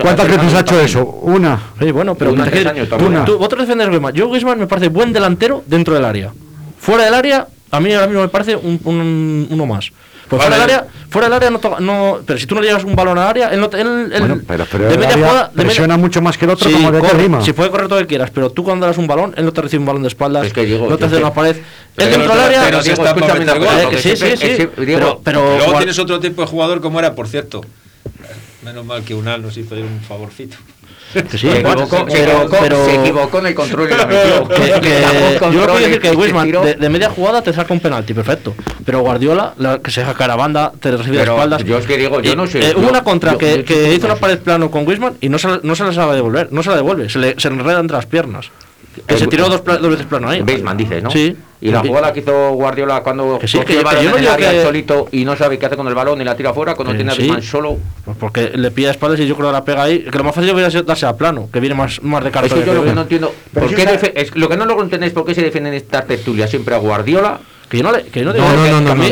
[0.00, 1.04] ¿Cuántas, veces ha hecho eso?
[1.04, 1.60] Una.
[1.78, 3.24] Sí, bueno, pero una, tres años, una.
[3.24, 4.12] Tú, vosotros defendéis Griezmann.
[4.12, 6.32] Yo Griezmann me parece buen delantero dentro del área.
[6.80, 9.92] Fuera del área, a mí ahora mismo me parece un, un, uno más.
[10.30, 12.68] Pues fuera del área, fuera del área no, toca, no pero si tú no le
[12.68, 16.22] llevas un balón al área, él no él, él, bueno, pero de media presiona mucho
[16.22, 18.48] más que el otro como de corre, Si puede correr todo lo que quieras, pero
[18.50, 21.04] tú cuando das un balón, él no te recibe un balón de espaldas, no te
[21.04, 21.56] hace una pared.
[21.96, 22.62] Él dentro del área.
[25.24, 27.62] Pero eh, luego tienes otro tipo de jugador como era, por cierto.
[28.64, 30.56] Menos mal que Unal nos hizo un favorcito.
[31.12, 34.48] Se, equivocó, se, equivocó, se equivocó en el control y la metió.
[35.50, 38.54] Yo lo que decir que Wisman, de, media jugada te saca un penalti, perfecto.
[38.84, 41.62] Pero Guardiola, la, que se saca la banda, te recibe de espaldas.
[41.64, 45.84] Hubo una contra que, hizo una pared plano con Wisman y no se, no se
[45.84, 48.50] la sabe devolver, no se la devuelve, se le, se enreda entre las piernas.
[49.06, 50.36] Que se tiró dos, dos veces plano ¿eh?
[50.36, 50.42] ahí.
[50.42, 51.10] Baseman, dices, ¿no?
[51.10, 51.36] Sí.
[51.62, 54.28] Y la jugada que hizo Guardiola cuando que sí, que el balón yo, en el
[54.28, 54.62] área que...
[54.62, 57.12] solito y no sabe qué hace con el balón y la tira afuera, cuando tiene
[57.12, 57.78] a Baseman solo.
[58.04, 60.00] Pues porque le pilla espaldas y yo creo que la pega ahí.
[60.00, 62.58] Que lo más fácil hubiera sido darse a plano, que viene más, más de cartón.
[62.58, 63.34] Es que yo lo que no entiendo.
[63.52, 64.06] Por qué está...
[64.06, 66.78] es, lo que no logro entender es por qué se defienden estas tertulias siempre a
[66.78, 68.02] Guardiola que no le.
[68.02, 68.40] Que no, a mí,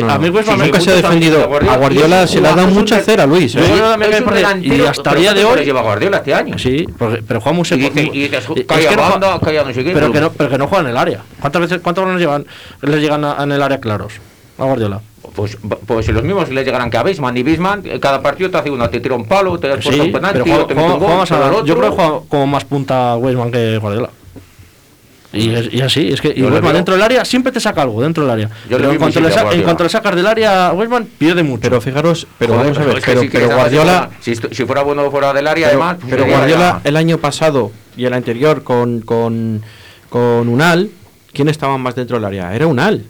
[0.01, 1.43] no, nunca se ha defendido.
[1.43, 3.55] A Guardiola se le ha dado mucha cera, Luis.
[3.55, 3.61] ¿eh?
[4.61, 5.63] y hasta el día de hoy.
[5.63, 6.59] lleva Guardiola este año.
[6.59, 7.93] Sí, pero juega muy Pero
[10.11, 11.21] que no, pero que no juega en el área.
[11.39, 12.45] ¿Cuántas veces, cuántos goles llevan,
[12.81, 14.13] les llegan en el área claros
[14.57, 14.99] a Guardiola?
[15.35, 18.57] Pues, pues los mismos le llegarán que a Bisman y Bisman eh, cada partido te
[18.57, 21.65] hace uno, te tira un palo, te das sí, un penalti, te mete un gol,
[21.65, 24.09] Yo creo que juega como más punta Weisman que Guardiola.
[25.31, 28.01] Y, es- y así, es que y veo- dentro del área siempre te saca algo
[28.01, 28.47] dentro del área.
[28.67, 31.61] Yo Pero en cuanto, le en cuanto sacas del área, Weisman pierde mucho.
[31.61, 35.11] Pero fijaros, pero Joder, vamos a ver, es que pero, sí Guardiola, si, fuera bueno
[35.11, 36.03] fuera del área, pero, además.
[36.09, 39.61] pero sería Guardiola ya- el año pasado y el anterior con, con,
[40.09, 40.89] con Unal,
[41.31, 42.55] ¿quién estaba más dentro del área?
[42.55, 43.05] Era Unal.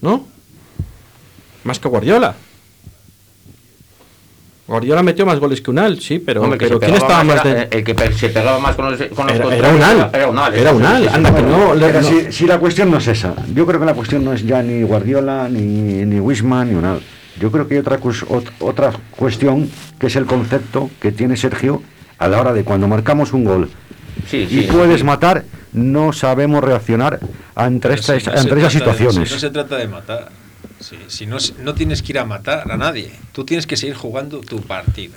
[0.00, 0.26] ¿No?
[1.64, 2.34] Más que Guardiola.
[4.68, 7.78] Guardiola metió más goles que Unal, sí, pero, Hombre, ¿quién estaba más era- dentro?
[7.78, 10.10] El que se pegaba más con los, con los Era, era Unal.
[10.12, 10.54] Era Unal.
[10.54, 11.08] Era Unal.
[11.08, 11.74] Anda, que no.
[11.74, 12.06] le- Pero no.
[12.08, 14.62] si, si la cuestión no es esa, yo creo que la cuestión no es ya
[14.62, 15.60] ni Guardiola, ni,
[16.04, 17.00] ni Wisman, ni Unal.
[17.40, 17.98] Yo creo que hay otra,
[18.60, 21.82] otra cuestión que es el concepto que tiene Sergio
[22.18, 23.70] a la hora de cuando marcamos un gol
[24.28, 25.04] Sí, y sí, puedes sí.
[25.06, 27.20] matar, no sabemos reaccionar
[27.54, 29.28] ante, no ante esas de- situaciones.
[29.28, 30.28] si no se trata de matar.
[30.88, 33.10] Si, si no, no tienes que ir a matar a nadie.
[33.32, 35.12] Tú tienes que seguir jugando tu partido.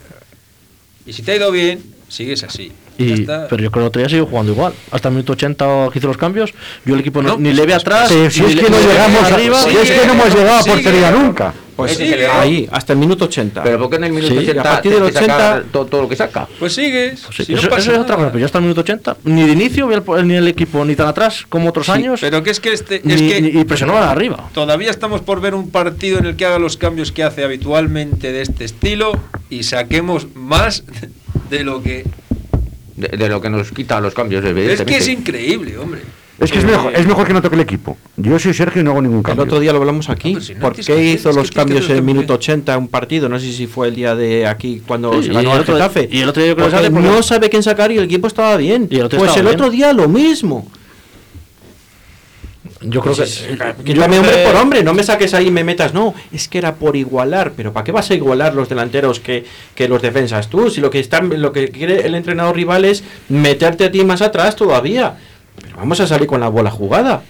[1.06, 2.72] Y si te ha ido bien, sigues así.
[2.98, 4.74] Y, pero yo creo que el otro día sigo jugando igual.
[4.92, 6.54] Hasta el minuto 80 que hizo los cambios,
[6.86, 8.10] yo el equipo no- No, ni pues- le ve atrás.
[8.10, 9.62] Sí, si es que no llegamos arriba.
[9.64, 10.76] si es que no hemos llegado a sigue.
[10.76, 11.54] portería nunca.
[11.76, 12.36] Pues sí, es error.
[12.40, 13.64] ahí, hasta el minuto 80.
[13.64, 15.86] Pero ¿por qué en el minuto Sí, 80 a partir del te saca 80 todo,
[15.86, 16.48] todo lo que saca?
[16.60, 17.26] Pues sigues.
[17.36, 19.52] Sí, si no eso, es otra cosa, pero ya hasta el minuto 80, ni de
[19.54, 22.50] inicio vi el- ni el equipo ni tan atrás como otros Sí, años, Pero que
[22.52, 23.02] es que este.
[23.04, 24.50] ni, es que ni- y presionaban arriba.
[24.54, 28.32] Todavía estamos por ver un partido en el que haga los cambios que hace habitualmente
[28.32, 29.18] de este estilo
[29.50, 30.84] y saquemos más
[31.50, 32.06] de lo que...
[32.96, 34.92] De, de lo que nos quita los cambios, Es evidentemente.
[34.94, 36.02] que es increíble, hombre.
[36.42, 37.98] Es que es mejor, es mejor que no toque el equipo.
[38.18, 39.44] Yo soy Sergio y no hago ningún El cambio.
[39.46, 40.34] otro día lo hablamos aquí.
[40.34, 42.88] No, pero si no ¿Por qué que hizo los cambios en el minuto 80 un
[42.88, 43.30] partido?
[43.30, 46.10] No sé si fue el día de aquí cuando Sí, se ganó el Getafe.
[46.12, 48.26] y el otro día yo creo que Porque no sabe quién sacar y el equipo
[48.28, 48.88] estaba bien.
[48.90, 49.62] Y el otro pues estaba el bien.
[49.62, 50.68] otro día lo mismo.
[52.84, 53.24] Yo creo que.
[53.24, 53.46] Es-
[53.86, 55.94] Quítame yo hombre que- por hombre, no me saques ahí y me metas.
[55.94, 57.54] No, es que era por igualar.
[57.56, 60.72] Pero ¿para qué vas a igualar los delanteros que, que los defensas tú?
[60.72, 64.24] Si lo que, están, lo que quiere el entrenador rival es meterte a ti más
[64.24, 65.16] atrás todavía.
[65.60, 67.22] Pero vamos a salir con la bola jugada.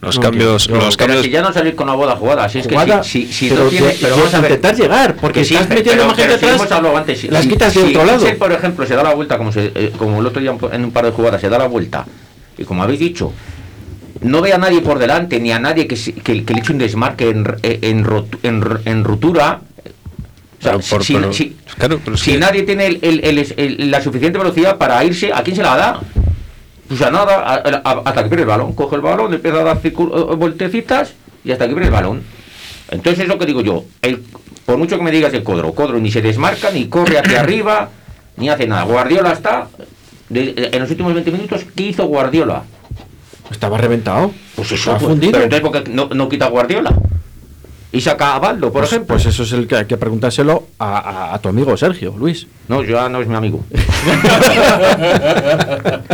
[0.00, 1.24] Los No, cambios, los Pero cambios.
[1.24, 3.48] si ya no salir con la boda jugada, si es Jugada, que si, si, si
[3.50, 6.06] pero, no tiene, de- pero vamos a ver, intentar llegar, porque que sí, estás metiendo
[6.06, 6.72] más gente si atrás.
[6.72, 8.26] hablado antes, si- las si- quitas de si otro lado.
[8.38, 10.90] Por ejemplo, se da la vuelta, como, se, eh, como el otro día en un
[10.90, 12.06] par de jugadas, se da la vuelta,
[12.56, 13.30] y como habéis dicho,
[14.22, 16.72] no ve a nadie por delante, ni a nadie que, se- que, que le eche
[16.72, 19.60] un desmarque en, en, rotu- en, en rutura.
[20.58, 22.98] O sea, Pero por- si, pero- si- claro, pero es si que- nadie tiene el-
[23.02, 26.00] el- el- el- la suficiente velocidad para irse, ¿a quién se la da?
[26.90, 28.72] Pues a nada, a- a- hasta que pierde el balón.
[28.74, 32.22] Coge el balón, empieza a dar circu- eh, vueltecitas y hasta que pierde el balón.
[32.90, 33.84] Entonces es lo que digo yo.
[34.02, 34.22] El,
[34.66, 37.90] por mucho que me digas el Codro, Codro ni se desmarca, ni corre hacia arriba,
[38.36, 38.82] ni hace nada.
[38.82, 39.68] Guardiola está...
[40.28, 42.64] de- en los últimos 20 minutos, ¿qué hizo Guardiola?
[43.52, 44.32] Estaba reventado.
[44.56, 45.32] Pues eso, Estaba pues, fundido.
[45.32, 46.92] pero entonces ¿por qué no, no quita Guardiola?
[47.92, 49.16] Y saca a Baldo, por pues, ejemplo.
[49.16, 52.46] pues eso es el que hay que preguntárselo a, a- a tu amigo Sergio, Luis.
[52.68, 53.64] No, yo no es mi amigo.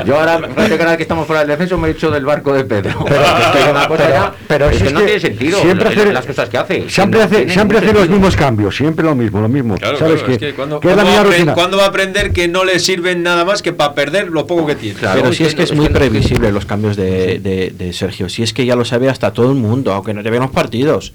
[0.06, 3.04] yo ahora, ahora que estamos fuera del defenso, me he hecho del barco de Pedro.
[3.06, 5.60] Pero, es que hay una cosa pero- ya, pero es que no que tiene sentido
[5.60, 6.88] siempre hacer- las cosas que hace.
[6.88, 9.74] Siempre No hace, siempre hace los mismos cambios, siempre lo mismo, lo mismo.
[9.76, 10.46] Claro, ¿Sabes claro, es qué?
[10.46, 13.44] que cuando, ¿Qué es la cuando va a va aprender que no le sirven nada
[13.44, 14.98] más que para perder lo poco que tiene?
[14.98, 18.28] Claro, Pero si es que es muy previsible los cambios de, de- de Sergio.
[18.30, 20.52] Si es que ya lo sabe hasta todo el mundo, aunque no te vean los
[20.52, 21.12] partidos.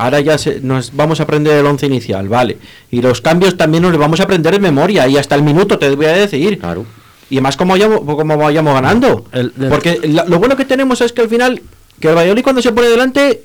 [0.00, 2.56] Ahora ya se- nos vamos a aprender el once inicial, vale.
[2.90, 5.78] Y los cambios también nos los vamos a aprender de memoria y hasta el minuto
[5.78, 6.58] te voy a decir.
[6.58, 6.86] Claro.
[7.28, 9.26] Y más como vayamos, como vayamos ganando.
[9.32, 11.60] El- el- Porque la- lo bueno que tenemos es que al final,
[12.00, 13.42] que el Valladolid cuando se pone delante,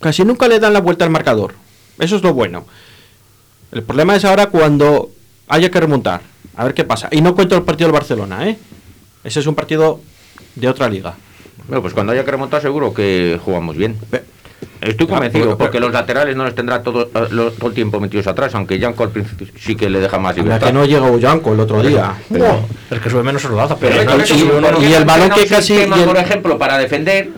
[0.00, 1.54] casi nunca le dan la vuelta al marcador.
[1.98, 2.66] Eso es lo bueno.
[3.72, 5.10] El problema es ahora cuando
[5.48, 6.22] haya que remontar.
[6.56, 7.08] A ver qué pasa.
[7.12, 8.58] Y no cuento el partido del Barcelona, ¿eh?
[9.22, 10.00] Ese es un partido
[10.56, 11.14] de otra liga.
[11.68, 13.96] Bueno, pues cuando haya que remontar seguro que jugamos bien.
[14.80, 17.74] Estoy Ah, convencido, pero- porque los laterales no les tendrá todo, eh, lo- todo el
[17.74, 20.66] tiempo metidos atrás, aunque Janko al principio sí que le deja más La libertad.
[20.68, 22.14] que no llega Ullanco el otro día.
[22.30, 24.92] Pero, es que sube menos solo Pero pero, no, esto- sí, ¿por uno no- y
[24.94, 27.28] el balón que casi- sistema, y el- por ejemplo, para defender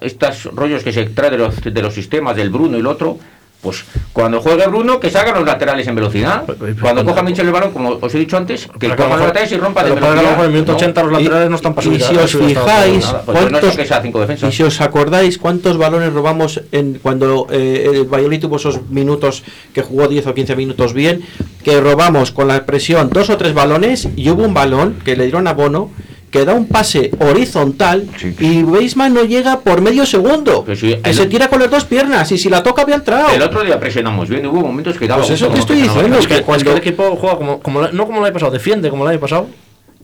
[0.00, 3.18] estos rollos que se trae de los, de los sistemas del Bruno y el otro,
[3.60, 6.44] pues cuando juegue Bruno, que salgan los laterales en velocidad.
[6.46, 9.08] Pero- pero- Cuando pero- coja Michel el balón, como os he dicho antes, que coja
[9.16, 10.22] los laterales y rompa de para velocidad.
[10.22, 10.76] luego en el minuto ¿no?
[10.78, 13.86] 80 los laterales no están para y si os fijáis, pues no es ¿cuántos- que
[13.86, 14.52] sea cinco defensas.
[14.52, 19.42] y si os acordáis cuántos balones robamos en cuando eh, el Valladolid tuvo esos minutos
[19.74, 21.22] que jugó 10 o 15 minutos bien,
[21.64, 25.24] que robamos con la presión dos o tres balones y hubo un balón que le
[25.24, 25.90] dieron a Bono
[26.30, 28.34] que da un pase horizontal Sí.
[28.38, 31.84] y Weisman no llega por medio segundo, Pues sí, que se tira con las dos
[31.84, 33.30] piernas y si la toca había entrado.
[33.30, 36.26] El otro día presionamos bien, hubo momentos que daba Pues eso te estoy diciendo, Es
[36.26, 38.52] que, cuando- es que el equipo juega como, como la- no como el año pasado,
[38.52, 39.46] defiende como el año pasado,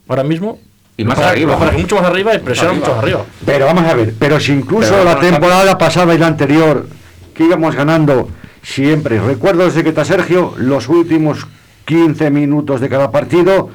[0.09, 0.59] ahora mismo,
[0.96, 1.59] Y más Para- arriba.
[1.59, 3.24] para que mucho más arriba y presiona mucho más arriba.
[3.44, 6.86] Pero vamos a ver, pero si incluso Pero la no, temporada pasada y la anterior,
[7.34, 8.28] que íbamos ganando
[8.62, 11.48] siempre, recuerdo desde que está Sergio, los últimos
[11.84, 13.70] 15 minutos de cada partido,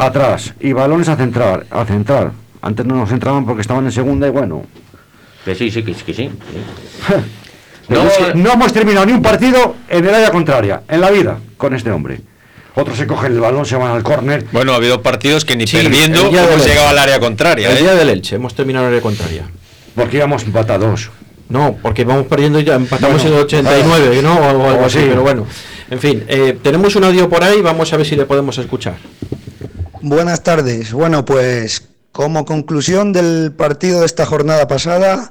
[0.00, 2.32] atrás, y balones a centrar, a centrar.
[2.62, 4.64] Antes no nos centraban porque estaban en segunda y bueno.
[5.44, 6.30] Que sí, sí, que, que sí.
[7.88, 11.10] No, es que no hemos terminado ni un partido en el área contraria, en la
[11.10, 12.20] vida, con este hombre.
[12.76, 14.46] Otros se cogen el balón, se van al córner.
[14.52, 17.70] Bueno, ha habido partidos que ni Sí, perdiendo hemos llegado al área contraria.
[17.70, 17.80] El ¿eh?
[17.80, 19.50] día del Elche, hemos terminado en el área contraria.
[19.96, 21.10] Porque íbamos empatados.
[21.48, 24.38] No, porque vamos perdiendo ya, empatamos Bueno, en el 89, ¿no?
[24.38, 25.06] O algo, algo o así, sí.
[25.08, 25.46] pero bueno.
[25.90, 28.94] En fin, eh, tenemos un audio por ahí, vamos a ver si le podemos escuchar.
[30.02, 30.94] Buenas tardes.
[30.94, 35.30] Bueno, pues como conclusión del partido de esta jornada pasada,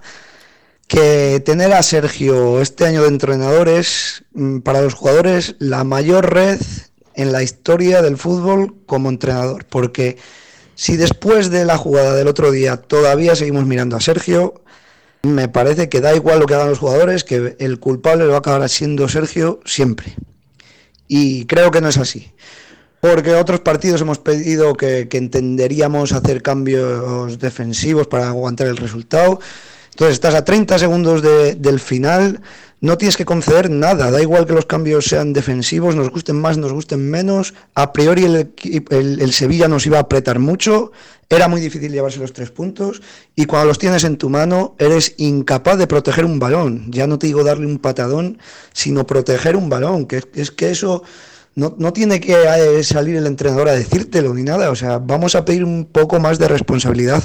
[0.87, 6.31] que tener a Sergio este año de entrenador es mm, para los jugadores la mayor
[6.31, 6.61] red
[7.15, 10.17] en la historia del fútbol como entrenador, porque
[10.75, 14.61] si después de la jugada del otro día todavía seguimos mirando a Sergio,
[15.23, 18.35] me parece que da igual lo que hagan los jugadores, que el culpable lo va
[18.35, 20.15] a acabar siendo Sergio siempre.
[21.07, 22.31] Y creo que no es así.
[23.01, 29.39] Porque otros partidos hemos pedido que, entenderíamos hacer cambios defensivos para aguantar el resultado.
[29.91, 32.41] Entonces estás a 30 segundos de- del final,
[32.81, 36.57] no tienes que conceder nada, da igual que los cambios sean defensivos, nos gusten más,
[36.57, 37.53] nos gusten menos.
[37.75, 38.53] A priori el,
[38.89, 40.91] el- Sevilla nos iba a apretar mucho,
[41.29, 43.01] era muy difícil llevarse los tres puntos
[43.35, 46.85] y cuando los tienes en tu mano eres incapaz de proteger un balón.
[46.91, 48.39] Ya no te digo darle un patadón,
[48.73, 51.03] sino proteger un balón, que es que eso
[51.55, 54.71] no, no tiene que eh, salir el entrenador a decírtelo ni nada.
[54.71, 57.23] O sea, vamos a pedir un poco más de responsabilidad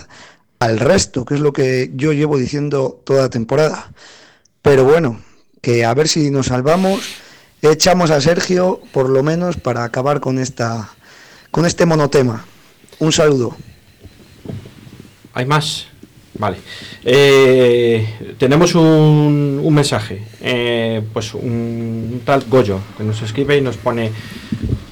[0.58, 3.92] al resto, que es lo que yo llevo diciendo toda temporada.
[4.62, 5.20] Pero bueno,
[5.60, 7.00] que a ver si nos salvamos.
[7.62, 10.90] Echamos a Sergio, por lo menos, para acabar con esta
[11.50, 12.44] con este monotema.
[12.98, 13.56] Un saludo.
[15.32, 15.86] ¿Hay más?
[16.38, 16.56] Vale.
[17.04, 20.22] Eh, tenemos un, un mensaje.
[20.40, 24.10] Eh, pues un, tal Goyo que nos escribe y nos pone: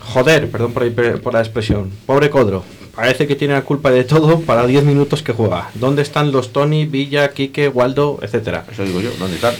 [0.00, 1.90] Joder, perdón por, por la expresión.
[2.06, 2.64] Pobre Codro.
[2.94, 5.70] Parece que tiene la culpa de todo para 10 minutos que juega.
[5.74, 8.66] ¿Dónde están los Tony, Villa, Quique, Waldo, etcétera?
[8.70, 9.54] Eso digo yo, ¿dónde están?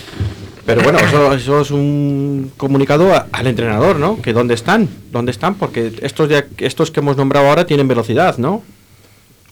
[0.67, 0.99] Pero bueno,
[1.35, 4.21] eso, es un comunicado al entrenador, ¿no?
[4.23, 8.39] Que dónde están, dónde están, porque estos de, estos que hemos nombrado ahora tienen velocidad,
[8.39, 8.63] ¿no?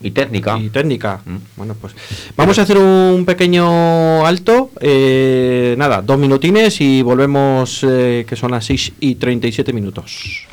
[0.02, 0.58] Y técnica.
[0.58, 1.20] Y técnica.
[1.56, 1.94] Bueno, pues
[2.36, 4.70] vamos a hacer un pequeño alto.
[4.80, 10.46] eh, nada, dos minutines y volvemos, eh, que son las 6 y 37 minutos.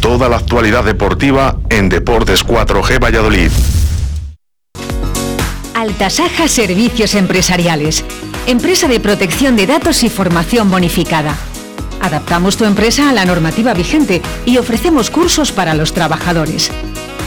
[0.00, 3.50] Toda la actualidad deportiva en Deportes 4G Valladolid.
[5.74, 8.04] Altasaja Servicios Empresariales.
[8.46, 11.36] Empresa de protección de datos y formación bonificada.
[12.00, 16.70] Adaptamos tu empresa a la normativa vigente y ofrecemos cursos para los trabajadores.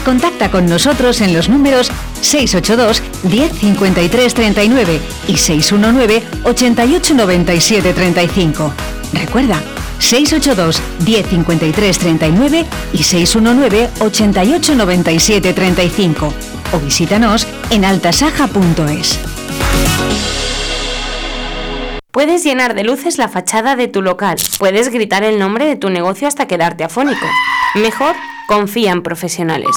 [0.04, 1.90] Contacta con nosotros en los números
[2.20, 8.72] 682 10 53 39 y 619 88 97 35.
[9.12, 9.60] Recuerda,
[9.98, 16.34] 682 10 53 39 y 619 88 97 35
[16.72, 19.18] o visítanos en altasaja.es.
[22.10, 24.36] Puedes llenar de luces la fachada de tu local.
[24.58, 27.24] Puedes gritar el nombre de tu negocio hasta quedarte afónico.
[27.76, 28.16] Mejor,
[28.50, 29.70] confía en profesionales.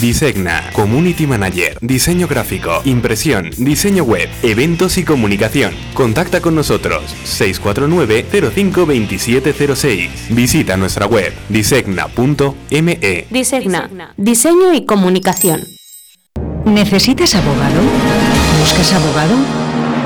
[0.00, 5.74] Disegna, Community Manager, Diseño Gráfico, Impresión, Diseño Web, Eventos y Comunicación.
[5.92, 10.08] Contacta con nosotros 649-052706.
[10.30, 13.26] Visita nuestra web disegna.me.
[13.28, 15.66] Disegna, diseño y comunicación.
[16.64, 17.82] ¿Necesitas abogado?
[18.60, 19.36] ¿Buscas abogado?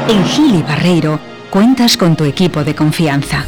[0.09, 3.47] En Gili Barreiro cuentas con tu equipo de confianza.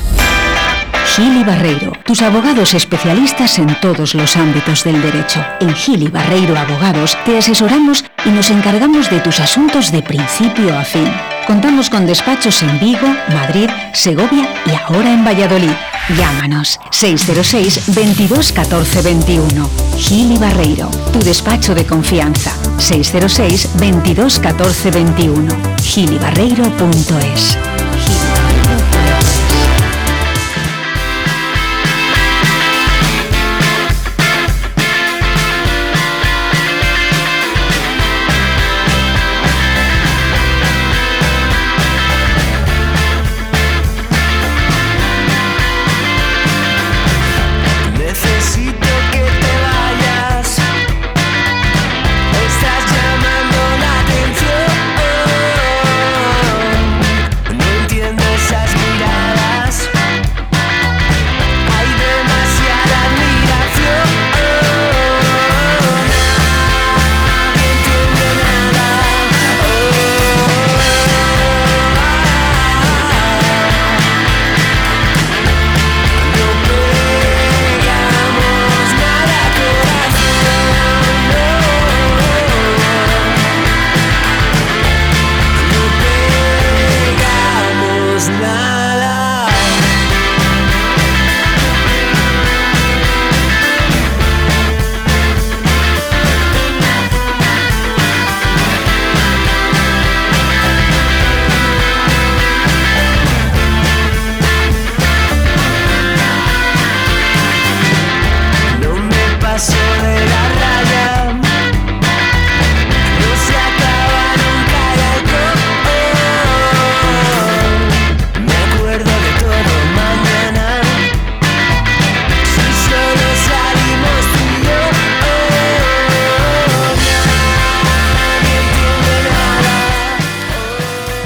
[1.16, 5.44] Gili Barreiro, tus abogados especialistas en todos los ámbitos del derecho.
[5.60, 10.84] En Gili Barreiro Abogados te asesoramos y nos encargamos de tus asuntos de principio a
[10.84, 11.08] fin.
[11.46, 15.70] Contamos con despachos en Vigo, Madrid, Segovia y ahora en Valladolid.
[16.18, 19.70] Llámanos 606 22 14 21.
[19.96, 22.50] Gili Barreiro, tu despacho de confianza.
[22.78, 25.56] 606 22 14 21.
[25.80, 27.56] gilibarreiro.es.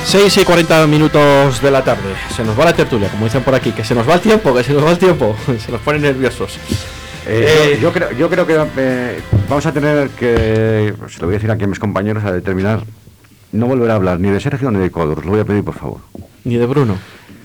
[0.09, 2.15] 6 y 40 minutos de la tarde.
[2.35, 4.55] Se nos va la tertulia, como dicen por aquí, que se nos va el tiempo,
[4.55, 5.37] que se nos va el tiempo.
[5.59, 6.59] Se nos ponen nerviosos.
[7.27, 11.27] Eh, Eh, yo, yo creo, yo creo que eh, vamos a tener que, se lo
[11.27, 12.85] voy a decir aquí a mis compañeros, a determinar,
[13.53, 15.75] no volver a hablar ni de Sergio ni de Codur, lo voy a pedir por
[15.75, 15.99] favor.
[16.45, 16.97] Ni de Bruno.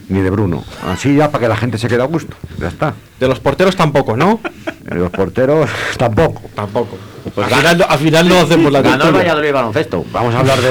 [0.07, 0.63] Ni de Bruno.
[0.87, 2.37] Así ya para que la gente se quede a gusto.
[2.59, 2.93] Ya está.
[3.19, 4.39] De los porteros tampoco, ¿no?
[4.83, 6.41] De los porteros tampoco.
[6.55, 6.97] Tampoco.
[7.35, 9.13] Pues al, final, al final no hacemos la Ganó el.
[9.13, 10.05] Valladolid baloncesto.
[10.11, 10.69] Vamos a hablar de.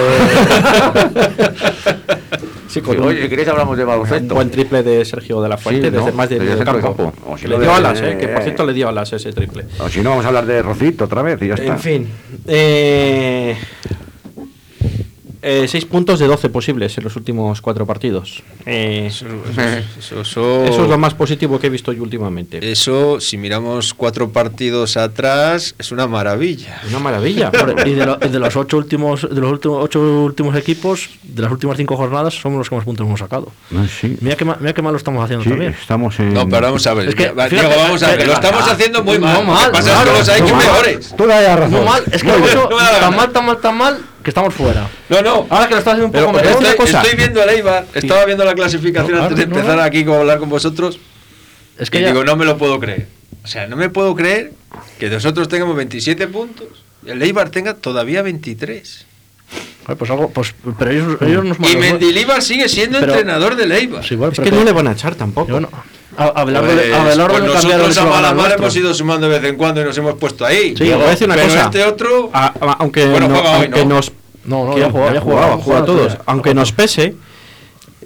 [2.69, 4.35] Sí, con un- Oye, si queréis hablamos de Un baloncesto.
[4.35, 6.13] buen triple de Sergio de la Fuente Sí, desde ¿no?
[6.17, 6.81] más de medio campo.
[6.97, 7.13] campo.
[7.29, 9.67] O si le dio de- alas, eh, que por cierto le dio alas ese triple.
[9.79, 11.67] o si no, vamos a hablar de Rocito otra vez y ya está.
[11.67, 12.09] En fin.
[12.47, 13.57] Eh,
[15.43, 18.43] eh, seis puntos de 12 posibles en los últimos cuatro partidos.
[18.65, 19.27] Eh, Eso,
[19.99, 22.71] eso- eso- eso es lo más positivo que he visto yo últimamente.
[22.71, 26.81] Eso, si miramos cuatro partidos atrás, es una maravilla.
[26.89, 27.51] Una maravilla.
[27.85, 31.51] Y de, lo- de los ocho últimos de los últimos ocho últimos equipos de las
[31.51, 34.17] últimas cinco jornadas somos los que más puntos hemos sacado No, sí.
[34.21, 36.33] mira qué, ma- mira qué mal lo estamos haciendo Sí, también estamos en.
[36.35, 37.09] No, pero vamos a ver.
[37.09, 38.19] Es que, fíjate, Diego, vamos a ver.
[38.19, 39.33] que- Lo estamos haciendo muy mal.
[39.35, 40.13] No Lo que mal, pasa es claro.
[40.13, 40.67] que los hay que No mal.
[40.67, 41.15] mejores.
[41.17, 41.71] Tú da razón.
[41.73, 42.37] muy mal es que No
[42.79, 45.47] la tan mal tan mal tan mal que estamos fuera No, no.
[45.51, 47.03] ahora que lo estás haciendo un Pero, poco mejor Estoy, cosa.
[47.03, 49.83] estoy viendo el Eibar, estaba viendo la clasificación No, antes de empezar no.
[49.83, 50.99] aquí a hablar con vosotros.
[51.79, 53.07] es que y ya- digo, no me lo puedo creer.
[53.45, 54.53] O sea, no me puedo creer
[54.99, 56.67] que nosotros tengamos 27 puntos
[57.05, 59.07] y el Eibar tenga todavía 23.
[59.87, 63.73] Ay, pues algo pues pero ellos, ellos nos Y Mendilibar sigue siendo Pero- entrenador del
[63.73, 64.05] Eibar.
[64.05, 65.49] Sí, bueno, Es pero que no le van a echar tampoco.
[65.49, 65.69] y bueno,
[66.17, 68.57] a, a Abelardo, Pues, a pues nosotros el a slogan mala al mar nuestro.
[68.65, 70.77] hemos ido sumando de vez en cuando y nos hemos puesto ahí.
[70.77, 71.65] Sí, os voy a decir una Pero cosa.
[71.65, 72.31] este otro...
[72.33, 73.95] A- a- aunque Bueno, no- juega hoy, aunque ¿no?
[73.97, 74.13] nos
[74.45, 76.17] no no que ya jugaba ya jugaba juega todos.
[76.27, 77.15] Aunque nos pese,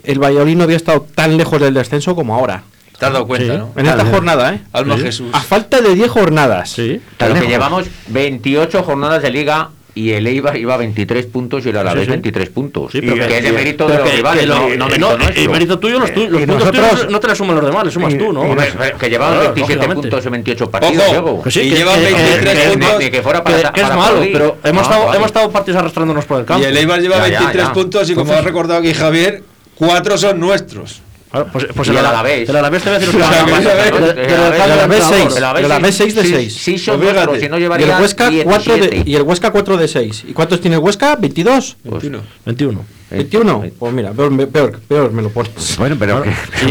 [0.04, 2.62] el Valladolid no había estado tan lejos del descenso como ahora.
[2.98, 3.58] Te has dado cuenta, Sí.
[3.58, 3.72] ¿no?
[3.76, 4.60] En esta jornada, ¿eh?
[4.72, 5.02] Alma Sí.
[5.02, 5.28] Jesús.
[5.32, 6.70] A falta de 10 jornadas.
[6.70, 11.64] sí Pero que llevamos 28 jornadas de liga y el Eibar iba a 23 puntos
[11.64, 12.10] y el Alavés Sí, sí.
[12.10, 12.92] 23 puntos.
[12.92, 14.98] Sí, pero Y que- es de mérito de los que- rivales, no, no eh, mérito
[15.18, 17.56] no, y mérito tuyo, los, tuyos, los y puntos nosotros- tuyos no te los suman
[17.56, 18.44] los demás, le sumas y- tú, ¿no?
[18.44, 19.94] y- que Claro, 27 lógicamente.
[19.94, 21.42] puntos en 28 partidos, Ojo, Diego.
[21.42, 22.98] Que sí, Y que- llevan que- 23 que- puntos.
[23.00, 25.16] Ni que fuera para, que es para malo, pero hemos, No, estado, vale.
[25.16, 26.66] hemos estado partidos arrastrándonos por el Y campo.
[26.66, 27.72] el Eibar lleva Ya, ya, 23 ya.
[27.72, 29.42] puntos y como ha recordado aquí Javier,
[29.76, 31.00] cuatro son nuestros.
[31.30, 32.48] Claro, pues, pues el, el Ala- Alavés.
[32.48, 34.70] El Alavés te voy a decir el Alavés- Que- que el el Alavés- Alavés- el
[34.72, 35.14] Alavés entrenador.
[35.18, 35.36] seis.
[35.36, 36.54] El Alavés El Alavés sí- 6 de sí- 6.
[36.54, 39.10] Sí, son Pues nuestros, si no Y el Huesca 4 de, 17.
[39.10, 40.24] y el Huesca 4 de 6.
[40.28, 41.16] ¿Y cuántos tiene el Huesca?
[41.16, 41.76] 22.
[41.84, 42.20] 21.
[42.44, 42.84] 21.
[43.10, 43.64] 21.
[43.78, 45.76] Pues mira, peor, peor, peor me lo pones.
[45.78, 46.24] Bueno, pero.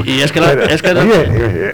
[0.06, 1.74] Y, y es que, la- Pero, es que oye, eh,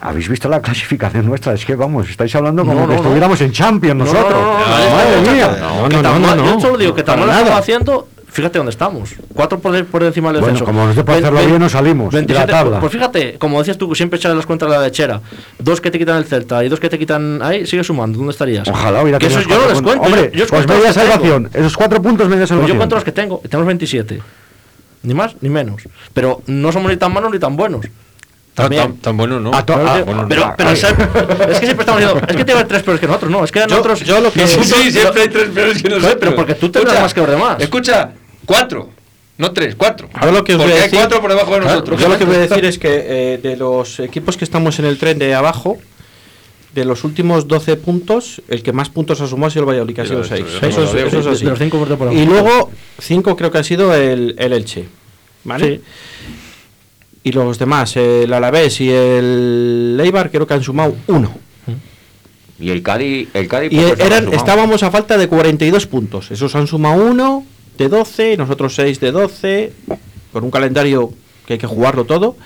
[0.00, 1.52] ¿habéis visto la clasificación nuestra?
[1.54, 3.02] Es que vamos, estáis hablando como No, que no, no.
[3.02, 4.40] estuviéramos en Champions No, no, nosotros.
[4.40, 5.56] no, no, no, Madre no, mía.
[5.60, 8.08] No, no, no, Yo solo digo que tan mal haciendo.
[8.32, 9.10] Fíjate dónde estamos.
[9.34, 10.64] Cuatro por, por encima del Bueno, descenso.
[10.64, 12.80] como nos dé por Ve- hacerlo bien, nos salimos de la 27, tabla.
[12.80, 15.20] Pues fíjate, como decías tú, siempre echas las cuentas a la lechera.
[15.58, 17.42] Dos que te quitan el Celta y dos que te quitan.
[17.42, 18.18] Ahí, sigue sumando.
[18.18, 18.68] ¿Dónde estarías?
[18.68, 20.04] Ojalá hubiera que tenido eso los yo no les cuento.
[20.06, 20.92] Hombre, yo, yo pues media que tengo.
[21.10, 21.50] salvación.
[21.52, 22.74] Esos cuatro puntos, media Pues salvación.
[22.76, 23.40] yo cuento los que tengo.
[23.44, 24.22] y Tenemos 27.
[25.02, 25.82] Ni más ni menos.
[26.14, 27.86] Pero no somos ni tan malos ni tan buenos.
[28.54, 28.82] También.
[28.82, 29.54] Tan, tan bueno, ¿no?
[29.54, 30.98] A to- Claro ah, bueno, pero, ah, pero ¿sabes?
[31.50, 33.52] es que siempre estamos diciendo, es que te va tres peores que nosotros, no, es
[33.52, 34.00] que nosotros.
[34.00, 36.16] yo lo que- Sí, nosotros- sí, siempre hay tres peores que nosotros.
[36.20, 37.56] pero porque tú tendrás Escucha, más que los demás.
[37.60, 38.10] Escucha,
[38.50, 38.88] cuatro.
[39.38, 40.08] No tres, cuatro.
[40.22, 42.00] Yo lo que os Porque voy a hay decir- cuatro por debajo de nosotros.
[42.00, 42.88] Yo lo que voy a decir es que
[43.34, 45.78] eh, de los equipos que estamos en el tren de abajo,
[46.74, 49.94] de los últimos 12 puntos, el que más puntos ha sumado ha sido el Valladolid,
[49.94, 50.44] que ha sido Eso, 6.
[50.62, 51.44] eso, es- eso así.
[51.44, 52.12] de los cinco por.
[52.12, 54.84] Y luego 5 creo que ha sido el, el Elche.
[55.44, 55.76] ¿Vale?
[55.76, 55.80] Sí.
[57.22, 61.32] Y los demás, el Alavés y el Eibar, creo que han sumado uno.
[62.58, 66.30] Y el Cádiz, el Cádiz Y eran, estábamos a falta de 42 puntos.
[66.30, 67.44] Esos han sumado uno
[67.80, 69.72] de 12, nosotros 6 de 12,
[70.32, 71.12] con un calendario
[71.46, 72.36] que hay que jugarlo todo.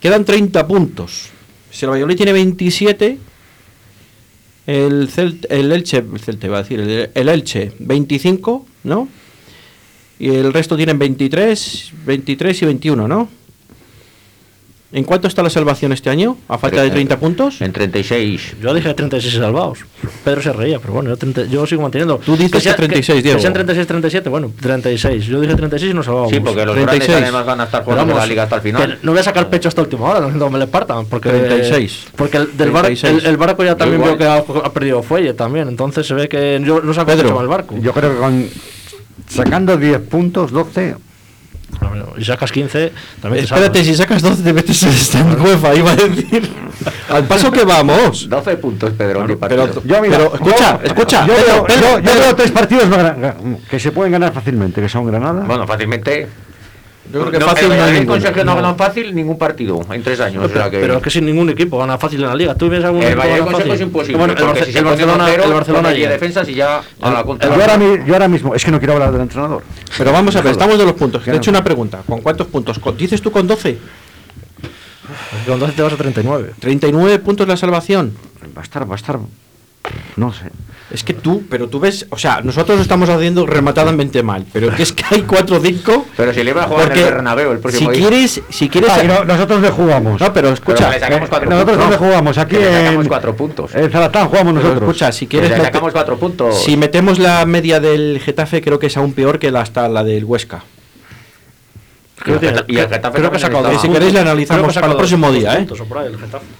[0.00, 1.28] Quedan 30 puntos.
[1.70, 3.18] Si el Valladolid tiene 27,
[4.66, 9.08] el, Celt- el Elche, el Celta iba a decir, el, el Elche 25, ¿no?
[10.18, 13.28] Y el resto tienen 23, 23 y 21, ¿no?
[14.94, 16.36] ¿En cuánto está la salvación este año?
[16.46, 17.60] A falta de 30 puntos.
[17.60, 18.58] En 36.
[18.62, 19.80] Yo dije 36 salvados.
[20.22, 22.18] Pedro se reía, pero bueno, yo, 30 yo sigo manteniendo.
[22.18, 23.36] Tú dices que 36, que, Diego.
[23.38, 25.26] Que sean 36, 37, bueno, 36.
[25.26, 26.32] Yo dije 36 y nos salvábamos.
[26.32, 27.08] Sí, porque los 36.
[27.08, 28.98] grandes además van a estar jugando vamos, la liga hasta el que final.
[29.02, 31.06] no voy a sacar pecho hasta última hora, no me le partan.
[31.06, 32.06] Porque, 36.
[32.14, 33.24] Porque el, del bar- 36.
[33.24, 35.66] el, el barco ya también veo que ha, ha perdido fuelle también.
[35.66, 37.74] Entonces se ve que yo no saco Pedro, pecho mal barco.
[37.80, 38.46] Yo creo que con,
[39.28, 40.94] sacando 10 puntos, 12,
[42.16, 45.90] Y sacas 15, también te Espérate, si sacas 12 te metes en esta UEFA, iba
[45.92, 46.48] a decir.
[47.08, 48.28] Al paso que vamos.
[48.30, 49.82] 12 puntos, Pedro, ni Pero, partido.
[49.84, 51.26] Yo, mira, pero escucha, yo- escucha.
[51.26, 52.84] Yo, Pedro, veo, Pedro, yo- veo tres partidos
[53.68, 56.28] que se pueden ganar fácilmente, que son Granada, Bueno, fácilmente.
[57.14, 58.20] Yo creo que No, fácil el no hay ninguno.
[58.20, 60.44] Sergio no ganan fácil ningún partido en tres años.
[60.44, 60.80] o sea que...
[60.80, 62.56] Pero es que sin ningún equipo gana fácil en la liga.
[62.56, 63.72] ¿Tú ves algún el que con Sergio fácil?
[63.72, 64.18] es imposible.
[64.18, 67.48] Bueno, el, Barce- si el Barcelona, 1-0, el Barcelona y ya a la contra.
[67.48, 69.62] Yo ahora, yo ahora mismo, es que no quiero hablar del entrenador.
[69.96, 71.22] Pero vamos a ver, estamos de los puntos.
[71.22, 72.02] Te he hecho una pregunta.
[72.04, 72.80] ¿Con cuántos puntos?
[72.80, 73.78] ¿Con- ¿Dices tú con 12?
[75.46, 76.54] Con 12 te vas a 39.
[76.58, 78.16] 39 puntos la salvación.
[78.56, 79.18] Va a estar, va a estar.
[80.16, 80.46] No sé.
[80.90, 84.72] Es que tú, pero tú ves, o sea, nosotros lo estamos haciendo rematadamente mal, pero
[84.74, 86.06] que es que hay 4 o 5.
[86.16, 88.08] Pero si le va a jugar en el Bernabéu el próximo si día.
[88.08, 90.20] quieres, si quieres Ah, no- nosotros le jugamos.
[90.20, 91.84] No, pero escucha, Pero le sacamos Eh, cuatro nosotros puntos.
[91.86, 93.74] no le jugamos, aquí le sacamos en, cuatro puntos.
[93.74, 94.90] en Zaratán jugamos pero nosotros.
[94.90, 96.62] escucha, si quieres le sacamos cuatro puntos.
[96.62, 100.04] si metemos la media del Getafe, creo que es aún peor que la hasta la
[100.04, 100.62] del Huesca.
[102.16, 104.92] Creo que- y el Getafe creo que ha sacado Si queréis le analizamos ha para
[104.92, 105.66] el próximo día, ¿eh?
[105.68, 105.76] el.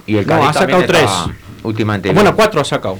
[0.06, 1.10] Y el No, Cádiz ha también sacado tres.
[1.62, 2.12] Últimamente.
[2.12, 2.98] Bueno, 4 ha sacado.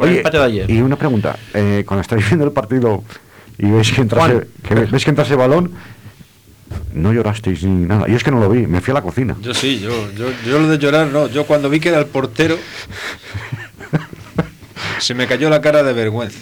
[0.00, 0.70] El Oye, empate de ayer.
[0.70, 1.36] y una pregunta.
[1.54, 3.04] eh, cuando estáis viendo el partido
[3.58, 4.30] y veis que entra, Juan.
[4.32, 5.72] ese, que ve- ves que entra ese balón,
[6.94, 8.06] no llorasteis ni nada.
[8.08, 9.36] Yo es que no lo vi, me fui a la cocina.
[9.42, 11.26] Yo sí, yo, yo, yo lo de llorar no.
[11.28, 12.56] Yo cuando vi que era el portero,
[14.98, 16.38] se me cayó la cara de vergüenza.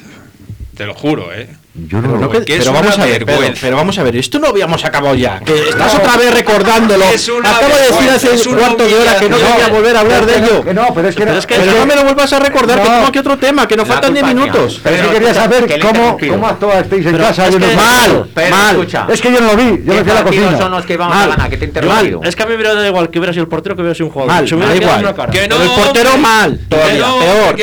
[0.77, 1.49] Te lo juro, ¿eh?
[1.87, 3.61] Yo no Pero, lo no que- que pero vamos a ver, vergüenza.
[3.61, 5.39] pero vamos a ver, esto no habíamos acabado ya.
[5.41, 7.05] Que estás otra vez recordándolo.
[7.45, 9.57] Acabo de decir hace un cuarto de hora que no humillación.
[9.59, 10.65] quería volver a hablar de no, ello.
[10.65, 12.39] que no, pero es que, Pero no- es que- Pero no me lo vuelvas a
[12.41, 12.95] recordar, que No.
[12.95, 14.53] tengo aquí otro tema, que nos faltan 10 culpa mía.
[14.53, 14.81] minutos.
[14.83, 17.49] Pero es que Pero quería que- saber cómo, cómo actuasteis en Pero casa.
[17.49, 17.67] yo no.
[17.69, 18.71] Mal, Pero mal.
[18.77, 19.07] escucha.
[19.11, 20.59] Es que yo no lo vi, yo me ¿Qué fui a la cocina.
[20.59, 21.25] son los que vamos Mal.
[21.27, 21.51] a ganar?
[21.51, 22.21] Que te interrumpido.
[22.25, 23.95] Es que a mí me hubiera dado igual que hubiera sido el portero que hubiera
[23.95, 24.35] sido un jugador.
[24.35, 25.15] Mal, me me da igual.
[25.31, 27.19] Que no, Pero el portero mal, todavía, Que no,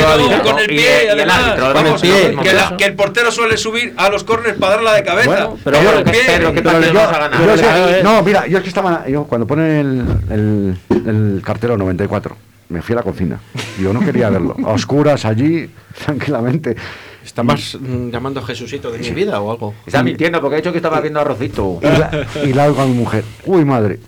[0.08, 1.38] peor no, con el pie, además.
[1.38, 2.38] árbitro, Vamos, con el pie.
[2.44, 5.28] que, la- que el portero suele subir a los corners para darla de cabeza.
[5.48, 6.22] Bueno, pero el ¿qué- pie.
[6.28, 7.46] pero yo- vamos a ganar?
[7.46, 9.08] yo sé- no, mira, yo es que estaba.
[9.08, 12.36] Yo cuando pone el, el, el cartero 94,
[12.70, 13.40] me fui a la cocina.
[13.82, 14.56] Yo no quería verlo.
[14.66, 15.70] A oscuras allí,
[16.06, 16.76] tranquilamente.
[17.24, 19.74] ¿Estabas mm, llamando a Jesucito de mi vida o algo?
[19.86, 21.80] Está mintiendo porque ha dicho que estaba viendo arrocito.
[21.82, 23.24] Y la, y la oigo a mi mujer.
[23.46, 24.00] Uy, madre.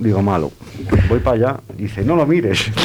[0.00, 0.50] Digo, malo.
[1.08, 1.60] Voy para allá.
[1.76, 2.68] Dice, no lo mires.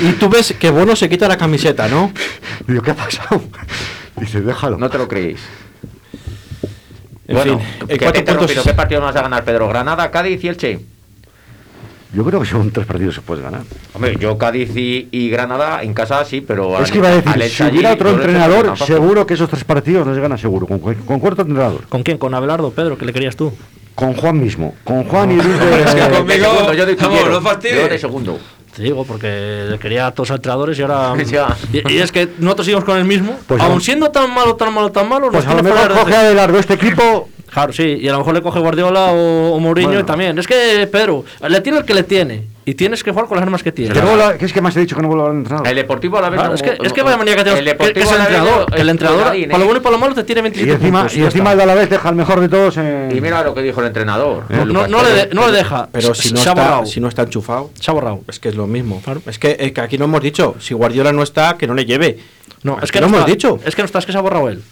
[0.00, 2.12] Y tú ves que Bono se quita la camiseta, ¿no?
[2.66, 3.42] Digo, ¿qué ha pasado?
[4.16, 4.78] Dice, déjalo.
[4.78, 5.40] No te lo creéis.
[7.26, 8.64] En bueno, fin, que te puntos.
[8.64, 9.68] ¿qué partido vas a ganar, Pedro?
[9.68, 10.80] ¿Granada, Cádiz y Elche?
[12.12, 13.62] Yo creo que son tres partidos que puedes ganar.
[13.94, 16.82] Hombre, yo Cádiz y, y Granada en casa sí, pero...
[16.82, 20.06] Es que iba a al decir, si hubiera otro entrenador, seguro que esos tres partidos
[20.06, 20.66] los gana seguro.
[20.66, 21.86] ¿Con, cu- con cuarto entrenador?
[21.88, 22.18] ¿Con quién?
[22.18, 22.96] ¿Con Abelardo, Pedro?
[22.98, 23.52] ¿Qué le querías tú?
[24.00, 24.74] Con Juan mismo.
[24.82, 25.82] Con Juan y Luis de...
[25.84, 27.82] Es que De conmigo- segundo, yo de vamos, no fastidies.
[27.82, 28.38] yo de segundo.
[28.74, 31.12] Te digo, porque quería a todos los entrenadores y ahora.
[31.72, 33.36] Y, y es que nosotros seguimos con el mismo.
[33.46, 35.94] Pues aun siendo tan malo, tan malo, tan malo, Pues nos a lo tiene mejor
[35.94, 37.28] de- coge a Abelardo este equipo...
[37.52, 40.02] Claro, sí, y a lo mejor le coge Guardiola o, o Mourinho Bueno.
[40.02, 40.38] y también.
[40.38, 42.44] Es que, Pedro, le tiene el que le tiene.
[42.64, 43.92] Y tienes que jugar con las armas que tiene.
[43.92, 45.66] Que, no vuelva- que es que más he dicho que no vuelva al entrenador.
[45.66, 46.36] El Deportivo a la vez...
[46.38, 47.58] Claro, no- es, que, no- es que vaya manía que tenemos.
[47.58, 48.70] El que- que Deportivo es el Alavés entrenador.
[48.70, 49.48] no- El entrenador, para lo ¿eh?
[49.64, 51.16] bueno y para lo malo, te tiene Y 27 encima, puntos.
[51.16, 53.08] y encima el de la vez deja al mejor de todos en...
[53.16, 54.44] Y mira lo que dijo el entrenador.
[54.50, 55.88] No, no, no le de- no le deja.
[55.90, 58.20] Pero si no, se está, si no está enchufado, Se ha borrado.
[58.28, 59.02] es que es lo mismo.
[59.26, 61.84] Es que, eh, que aquí no hemos dicho, si Guardiola no está, que no le
[61.86, 62.18] lleve.
[62.62, 63.58] No, es que no hemos dicho.
[63.64, 64.62] Es que no está, es que se ha borrado él.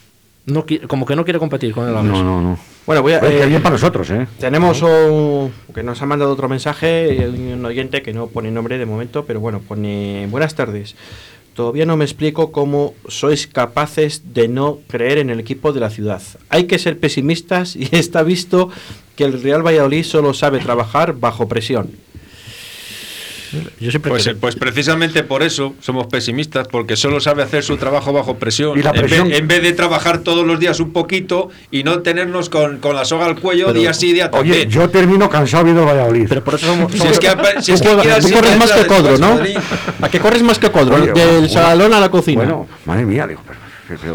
[0.49, 2.11] No, qui- como que no quiere competir con el Alavés.
[2.11, 2.59] No, no, no.
[2.86, 4.26] Bueno, voy a, Pues que eh, bien para nosotros, ¿eh?
[4.40, 8.86] Tenemos un- que nos ha mandado otro mensaje, un oyente que no pone nombre de
[8.86, 10.96] momento, pero bueno, pone buenas tardes.
[11.55, 15.90] Todavía no me explico cómo sois capaces de no creer en el equipo de la
[15.90, 16.22] ciudad.
[16.51, 18.70] Hay que ser pesimistas y está visto
[19.16, 21.90] que el Real Valladolid solo sabe trabajar bajo presión.
[23.80, 28.12] Yo siempre Pues, pues precisamente por eso somos pesimistas, porque solo sabe hacer su trabajo
[28.12, 28.78] bajo presión.
[28.78, 31.82] Y la En, presión- vez, en vez de trabajar todos los días un poquito y
[31.84, 34.70] no tenernos con, con la soga al cuello Pero- día sí, día Oye, también.
[34.70, 36.26] yo termino cansado viendo el Valladolid.
[36.28, 36.92] Pero por eso somos.
[36.92, 37.28] si es que,
[37.62, 39.38] si es que Tú corres más que Codro, en ¿no?
[40.03, 40.96] ¿A qué corres más que Codro?
[40.96, 42.42] Oye, Del bueno, salón a la cocina.
[42.42, 43.59] Bueno, madre mía, digo, pero,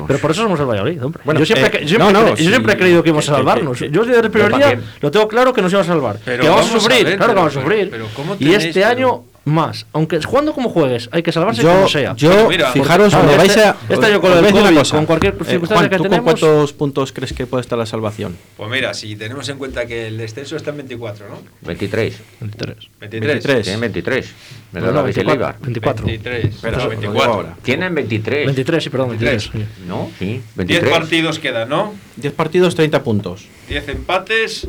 [0.08, 1.22] pero- por eso somos el Valladolid, hombre.
[1.26, 2.48] Bueno, yo siempre, eh, que- yo siempre, no, no, yo sí.
[2.48, 3.78] siempre he creído que íbamos a salvarnos.
[3.80, 6.18] que- yo desde el primer día lo tengo claro que nos íbamos a salvar.
[6.24, 7.90] Pero que vamos, vamos a a sufrir, ver, claro que vamos a sufrir.
[7.90, 9.86] pero- pero ¿cómo y este pero- año más.
[9.91, 12.16] Aunque jugando como juegues, hay que salvarse yo, como sea.
[12.16, 13.94] yo Mira, fijaros, porque- donde este- vais a.
[13.94, 14.96] este año con el COVID, cosa.
[14.96, 17.78] con cualquier Eh, circunstancia Juan, que ¿tú tenemos- ¿Con cuántos puntos crees que puede estar
[17.78, 18.38] la salvación?
[18.56, 21.41] Pues mira, si tenemos en cuenta que el descenso está en 24, ¿no?
[21.62, 22.16] 23.
[22.39, 22.89] 23.
[23.00, 23.34] 23.
[23.34, 23.64] 23.
[23.64, 24.34] Tienen 23.
[24.72, 25.34] Me lo No, dabais el 24.
[25.34, 25.62] Eibar.
[25.62, 26.06] 24.
[26.06, 26.46] 23.
[26.56, 27.34] Espera, no, lo digo 24.
[27.34, 27.58] ahora.
[27.62, 28.46] Tienen 23.
[28.46, 29.44] 23, sí, perdón, 23.
[29.44, 29.66] sí.
[29.88, 30.89] No, sí, 10 23.
[30.91, 31.94] partidos quedan, ¿no?
[32.16, 33.46] 10 partidos, 30 puntos.
[33.68, 34.68] 10 empates.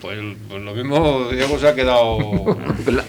[0.00, 2.18] Pues, pues lo mismo, Diego se ha quedado.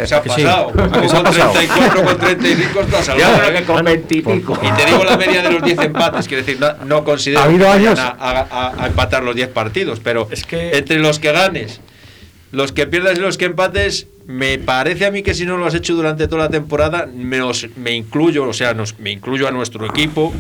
[0.06, 0.30] Se ha sí?
[0.30, 0.72] pasado.
[0.78, 1.52] ¿A que se ha Con pasado?
[1.54, 3.44] 34 con 35 está salvado.
[3.50, 3.54] ¿eh?
[3.56, 4.60] que con 20 y pico.
[4.62, 7.46] Y te digo la media de los 10 empates, quiero decir, no, no considero ¿Ha
[7.46, 8.00] habido que vayan años?
[8.00, 11.80] a, a- a- empatar los 10 partidos, pero Es que- entre los que ganes,
[12.52, 15.66] los que pierdas y los que empates, me parece a mí que si no lo
[15.66, 19.48] has hecho durante toda la temporada, me, os- me incluyo, o sea, nos, me incluyo
[19.48, 20.34] a nuestro equipo,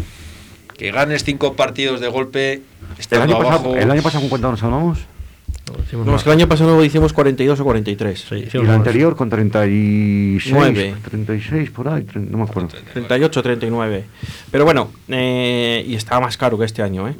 [0.77, 2.61] que ganes 5 partidos de golpe
[3.09, 4.99] El año, pasado, abajo- el año pasado, ¿con cuánto nos salvamos?
[6.05, 8.25] No, es que el año pasado hicimos 42 o 43.
[8.53, 10.95] Y el anterior con 36, Nueve.
[11.09, 12.69] 36 por ahí, no me acuerdo.
[12.93, 14.05] 38, 39.
[14.51, 17.15] Pero bueno, eh, y estaba más caro que este año, ¿eh?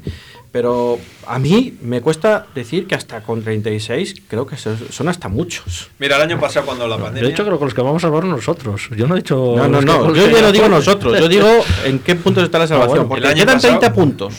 [0.52, 5.90] Pero a mí me cuesta decir que hasta con 36 creo que son hasta muchos.
[5.98, 7.22] Mira, el año pasado cuando la pandemia...
[7.30, 8.90] De hecho, creo que los que vamos a salvar nosotros.
[8.98, 9.54] Yo no he dicho.
[9.56, 10.14] No, no, no.
[10.14, 11.18] Yo ya no digo nosotros.
[11.18, 11.48] Yo digo
[11.86, 13.08] en qué puntos está la salvación.
[13.08, 13.10] bueno.
[13.10, 14.34] porque El año quedan pasado- 30 puntos.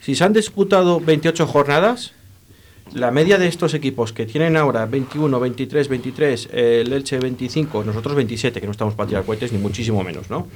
[0.00, 2.12] Si se han disputado 28 jornadas,
[2.94, 7.84] la media de estos equipos que tienen ahora 21, 23, 23, eh, el Elche 25,
[7.84, 10.46] nosotros 27, que no estamos para tirar cohetes, ni muchísimo menos, ¿no?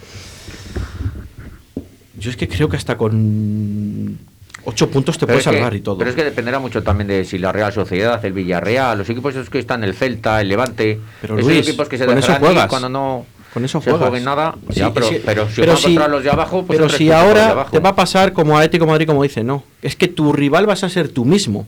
[2.19, 4.19] Yo es que creo que hasta con
[4.65, 5.99] 8 puntos te Pero puedes que- salvar y todo.
[5.99, 9.35] Pero es que dependerá mucho también de si la Real Sociedad, el Villarreal, los equipos
[9.35, 12.35] esos que están, el Celta, el Levante, Pero, esos Luis, equipos que se con eso
[12.37, 12.67] juegas.
[12.69, 14.09] cuando no Con eso se juegas.
[14.09, 16.65] jueguen nada, Sí, ya, pero, sí, pero si pero van si- contra los de abajo,
[16.65, 17.71] pues pero son si tres puntos los de ahora abajo.
[17.73, 19.65] te va a pasar como Atlético de Madrid, como dice, no.
[19.83, 21.67] Es que tu rival vas a ser tú mismo.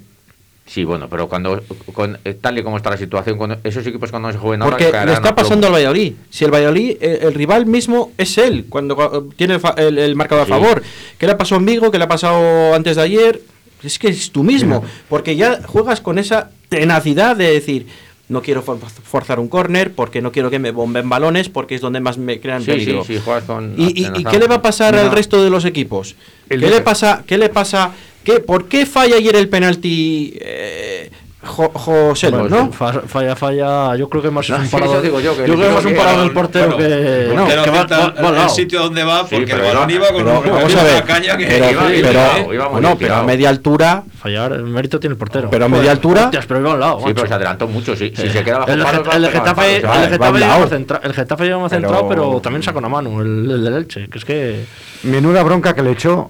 [0.67, 1.63] Sí, bueno, pero cuando
[1.95, 4.77] con, eh, tal y como está la situación, con esos equipos cuando se jueguen ahora
[4.77, 6.15] Porque le está pasando al Valladolid.
[6.29, 8.97] Si el Valladolid, eh, el rival mismo es él, cuando
[9.31, 10.53] eh, tiene el, el- el marcador Sí.
[10.53, 10.83] a favor.
[11.19, 11.91] ¿Qué le ha pasado en Vigo?
[11.93, 13.41] ¿Qué le ha pasado antes de ayer?
[13.85, 14.85] Es que es tú mismo.
[15.09, 17.87] Porque ya juegas con esa tenacidad de decir,
[18.29, 21.81] no quiero for- forzar un córner, porque no quiero que me bomben balones, porque es
[21.81, 23.05] donde más me crean Sí, peligro.
[23.05, 24.31] sí, sí, juegas con ¿Y, y- y atenazado.
[24.33, 26.17] qué le va a pasar al resto de los equipos?
[26.49, 27.23] ¿Qué le pasa?
[27.25, 27.93] ¿Qué le pasa?
[28.27, 31.09] ¿Qué, ¿Por qué falla ayer el penalti eh,
[31.45, 32.73] Jo- José Luis, Bueno, no?
[32.73, 33.95] fa- Falla, falla.
[33.95, 35.01] Yo creo que más No, es un sí, parado.
[35.01, 37.23] digo yo, que creo el que más un que- parado del Bueno, portero bueno, que.
[37.31, 38.49] el no, que va- va- va el lado.
[38.49, 41.37] sitio donde va porque pero el balón iba- con Pero, vamos a una ver, caña
[41.37, 45.19] que pero, iba, pero- iba bueno, pero a media altura Fallar, el mérito tiene el
[45.19, 45.49] portero.
[45.49, 46.99] Pero a media altura- hostias, pero iba al lado.
[47.07, 47.95] Sí, pero se adelantó mucho.
[47.95, 48.87] Si, si se queda bajo El, el
[49.31, 53.75] Getafe, el Getafe lleva el más centrado, pero también saca una mano, el, el del
[53.75, 54.65] Elche, que es que...
[55.05, 56.29] Menuda bronca que le echó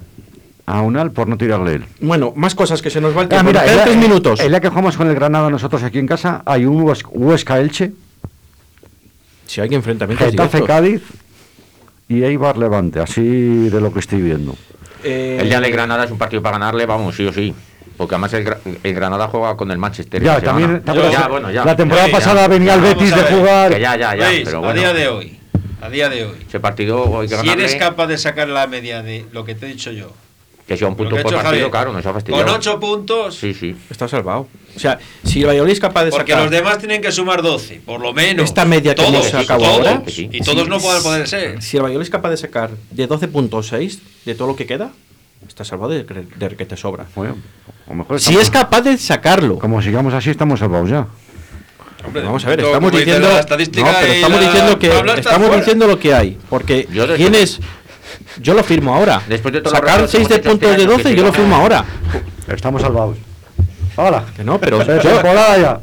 [0.66, 1.84] a Unal por no tirarle él.
[2.00, 3.46] Bueno, más cosas que se nos va el Ah, tiempo.
[3.46, 4.40] mira, Nos quedan el, tres minutos.
[4.40, 7.58] el día que jugamos con el Granada nosotros aquí en casa, hay un Hues- Huesca
[7.60, 7.92] Elche,
[9.46, 10.76] Si hay enfrentamientos Getafe directos.
[10.76, 11.02] Cádiz
[12.08, 14.56] y Eibar Levante, así de lo que estoy viendo.
[15.04, 17.54] Eh, El día de Granada es un partido para ganarle, vamos, sí o sí.
[17.96, 20.22] Porque además el, Gra- el Granada juega con el Manchester.
[20.22, 20.82] Ya, también, gana.
[20.84, 21.64] también- ya, bueno, ya.
[21.64, 22.18] la temporada Sí, ya.
[22.18, 23.72] pasada venía el Betis de jugar.
[23.72, 24.28] Que ya, ya, ya.
[24.30, 25.38] Luis, pero a día de hoy,
[25.80, 27.52] a día de hoy, ese partido que si ganarle.
[27.64, 30.12] eres capaz de sacar la media de lo que te he dicho yo,
[30.66, 32.44] Que sea un punto por partido, Javier, claro, nos ha fastidiado.
[32.44, 33.76] con 8 puntos, Sí, sí.
[33.88, 34.48] Está salvado.
[34.74, 37.40] O sea, si el Valladolid es capaz de porque sacar los demás tienen que sumar
[37.40, 38.44] 12, por lo menos.
[38.44, 40.28] esta media que todos, hemos sacado todos, ahora, sí.
[40.32, 41.62] y todos no pueden poder ser.
[41.62, 44.90] Si el Valladolid es capaz de sacar de 12.6 de todo lo que queda,
[45.48, 47.06] está salvado de, que- de que te sobra.
[47.14, 47.36] Bueno,
[47.86, 49.58] a lo mejor Si es capaz de sacarlo.
[49.60, 51.06] Como sigamos así, estamos salvados ya.
[52.04, 54.86] Hombre, Vamos a ver, estamos diciendo, la no, estadística pero y estamos la diciendo que
[54.88, 55.56] estamos fuera.
[55.56, 57.60] diciendo lo que hay, porque tienes
[58.40, 59.22] yo lo firmo ahora.
[59.28, 61.16] Después de todos los Sacar retos que 6 de puntos este de año, 12 que
[61.16, 61.84] yo lo firmo ahora.
[62.48, 63.16] Estamos salvados.
[63.96, 64.24] ¡Hala!
[64.36, 65.80] Que no, pero yo, temporada ya.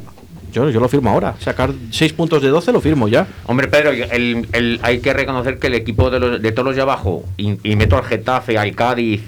[0.52, 1.34] yo, yo lo firmo ahora.
[1.40, 3.26] Sacar 6 puntos de 12 lo firmo ya.
[3.46, 6.76] Hombre, Pedro, el, el- hay que reconocer que el equipo de, los, de todos los
[6.76, 9.20] de abajo, y, y meto al Getafe, al Cádiz,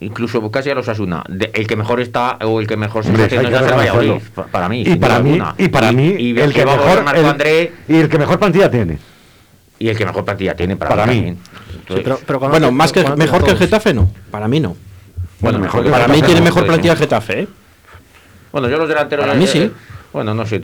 [0.00, 3.10] incluso casi a los Asuna, de- el que mejor está o el que mejor se
[3.12, 3.70] está haciendo es.
[3.76, 4.82] Valladolid, pa- para mí.
[4.86, 5.54] Y para mí, alguna.
[5.58, 8.38] y para mí, y el que va a mejor el- André y el que mejor
[8.38, 8.98] plantilla tiene.
[9.78, 11.34] y el que mejor plantilla tiene para, Para mí.
[11.82, 14.76] Entonces, pero, pero cuando- Bueno, más que mejor que el Getafe no, para mí no.
[15.40, 17.48] bueno, mejor que Para el mí Getafe tiene mejor plantilla el Getafe, ¿eh?
[18.52, 19.24] Bueno, yo los delanteros.
[19.26, 19.70] Para mí eh, sí.
[20.12, 20.60] Bueno, no sé.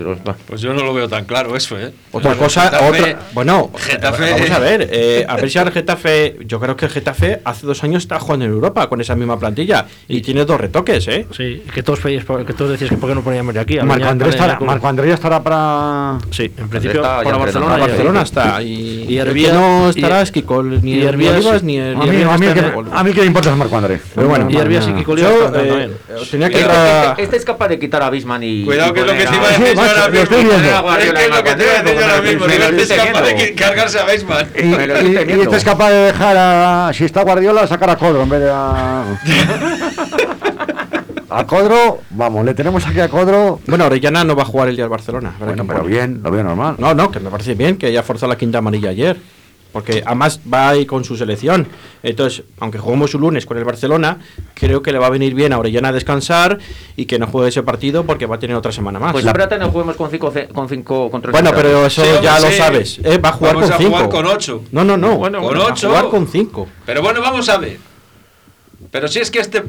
[0.47, 1.91] Pues yo no lo veo tan claro eso, ¿eh?
[2.13, 3.19] Otra Pero cosa, Getafe- otra.
[3.33, 4.89] Bueno, Getafe- vamos a ver.
[4.93, 6.37] eh, a ver si ahora el Getafe.
[6.45, 9.39] Yo creo que el Getafe hace dos años está jugando en Europa con esa misma
[9.39, 9.87] plantilla.
[10.07, 11.27] Y tiene dos retoques, ¿eh?
[11.35, 13.79] Sí, que todos, pedís por- que todos decís que por qué no poníamos de aquí.
[13.79, 14.61] a Marco Andrés estará.
[14.61, 16.19] Marco Andrés estará para.
[16.31, 17.37] Sí, en principio para.
[17.39, 17.73] Barcelona.
[17.73, 18.63] Para Barcelona está.
[18.63, 19.17] Y, y
[19.53, 21.95] no y- estará es Kiko, ni Herbías- ni A
[22.39, 22.87] mí, que, Gol.
[22.93, 24.01] a mí que le importa es Marco Andrés.
[24.15, 25.93] Pero bueno, Y Herbías y mañana- Kiko Olivas Yo eh, también.
[26.31, 28.65] tenía que Este, ir a- este- este es capaz de quitar a Bisman y.
[28.65, 30.23] Cuidado que es lo que iba a a- decir yo macho, ahora lo mismo.
[30.23, 30.59] estoy viendo.
[30.59, 30.63] Es
[31.13, 32.47] que es lo que te iba a decir yo ahora mismo.
[32.47, 33.63] Me lo Nivel es estoy capaz de teniendo.
[33.63, 34.47] cargarse a Weisman.
[34.57, 34.59] Y,
[35.43, 36.91] este es capaz de dejar a.
[36.95, 39.05] Si está Guardiola, sacar a Codro en vez de a.
[41.31, 43.61] a Codro, vamos, le tenemos aquí a Codro.
[43.67, 45.35] Bueno, Orellana no va a jugar el día del Barcelona.
[45.39, 46.77] Bueno, pero bien, lo veo normal.
[46.79, 49.17] No, no, que me parece bien que haya forzado la quinta amarilla ayer.
[49.73, 51.67] Porque además va ahí con su selección.
[52.03, 54.19] Entonces, aunque juguemos un lunes con el Barcelona,
[54.55, 56.59] creo que le va a venir bien a Orellana descansar
[56.97, 59.13] y que no juegue ese partido porque va a tener otra semana más.
[59.13, 62.41] Pues espérate, no juguemos con 5 con cinco contra el Bueno, pero eso Sí, ya
[62.41, 62.99] lo sabes.
[63.05, 63.19] ¿eh?
[63.19, 63.91] Va a jugar Vamos con a 5.
[63.91, 64.63] jugar con ocho.
[64.73, 65.17] No, no, no.
[65.19, 65.71] Bueno, con con 8.
[65.73, 65.89] ocho.
[65.89, 66.69] jugar con 5.
[66.87, 67.79] Pero bueno, vamos a ver.
[68.91, 69.65] Pero si es que este.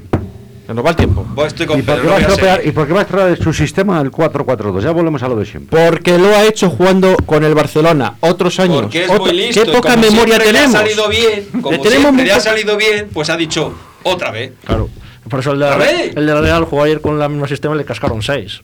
[0.70, 1.26] Se nos va el tiempo.
[1.34, 2.68] Pues estoy ¿Y con por, Pedro, qué no va a voy a estropear.
[2.68, 4.82] ¿Y por qué va a estropear su sistema el 4-4-2?
[4.82, 5.84] Ya volvemos a lo de siempre.
[5.90, 8.84] Porque lo ha hecho jugando con el Barcelona otros años.
[8.84, 9.64] Porque es Otro- muy listo.
[9.64, 10.76] ¿Qué y poca como memoria siempre le tenemos?
[10.76, 11.48] ha salido bien.
[11.54, 14.54] Como Le tenemos siempre le ha salido bien, pues ha dicho otra vez.
[14.64, 14.90] Claro.
[15.30, 16.10] Por eso el de, la, ¡Ole!
[16.16, 18.62] el de la Real jugó ayer con el mismo sistema y le cascaron 6.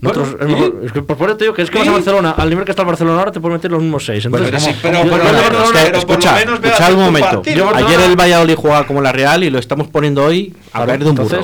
[0.00, 1.94] Nosotros, Bueno, es, que por eso te digo que es que vas a ¿Y?
[1.94, 4.24] Barcelona, al nivel que está el Barcelona ahora te pueden meter los mismos 6.
[4.24, 4.70] Entonces, Pero sí,
[5.94, 7.42] escucha, escucha un momento.
[7.74, 11.04] Ayer el Valladolid jugaba como la Real y lo estamos poniendo hoy a Claro, caer
[11.04, 11.40] de un burro.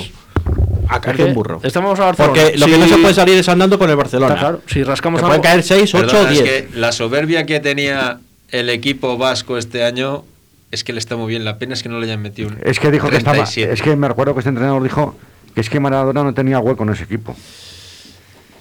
[0.88, 1.61] A caer de un burro.
[1.62, 2.34] Estamos a Barcelona.
[2.34, 4.34] Porque lo que no se puede salir es andando con el Barcelona.
[4.34, 6.44] Está claro, si rascamos algo- pueden caer 6, 8 o Perdona, es 10.
[6.44, 8.18] que la soberbia que tenía
[8.51, 10.24] el equipo vasco este año
[10.70, 11.44] es que le está muy bien.
[11.44, 13.36] La pena es que no le hayan metido un Es que dijo que estaba.
[13.36, 13.72] 37.
[13.72, 15.14] Es que me recuerdo que este entrenador dijo
[15.54, 17.34] que es que Maradona no tenía hueco en ese equipo.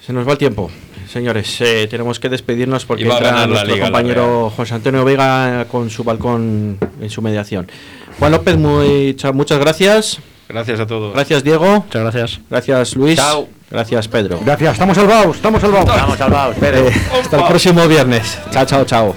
[0.04, 0.70] Se nos va el tiempo,
[1.12, 1.60] señores.
[1.60, 4.50] eh, tenemos que despedirnos porque Y va a entra ganar la nuestro Liga, la compañero
[4.56, 7.70] José Antonio Vega con su balcón en su mediación.
[8.18, 10.18] Juan López, muy, cha- muchas gracias.
[10.48, 11.12] Gracias a todos.
[11.12, 11.66] Gracias, Diego.
[11.84, 12.40] Muchas gracias.
[12.48, 13.16] Gracias, Luis.
[13.16, 13.48] Chao.
[13.70, 14.40] Gracias, Pedro.
[14.42, 15.86] Gracias, estamos salvados, estamos salvados.
[15.94, 16.88] Vamos, salvados, Pedro.
[16.88, 18.38] Eh, hasta el próximo viernes.
[18.50, 19.14] Chao, chao, chao.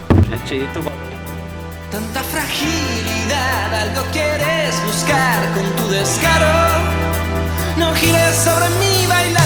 [6.02, 6.52] Descaro.
[7.78, 9.41] No gires sobre mí bailando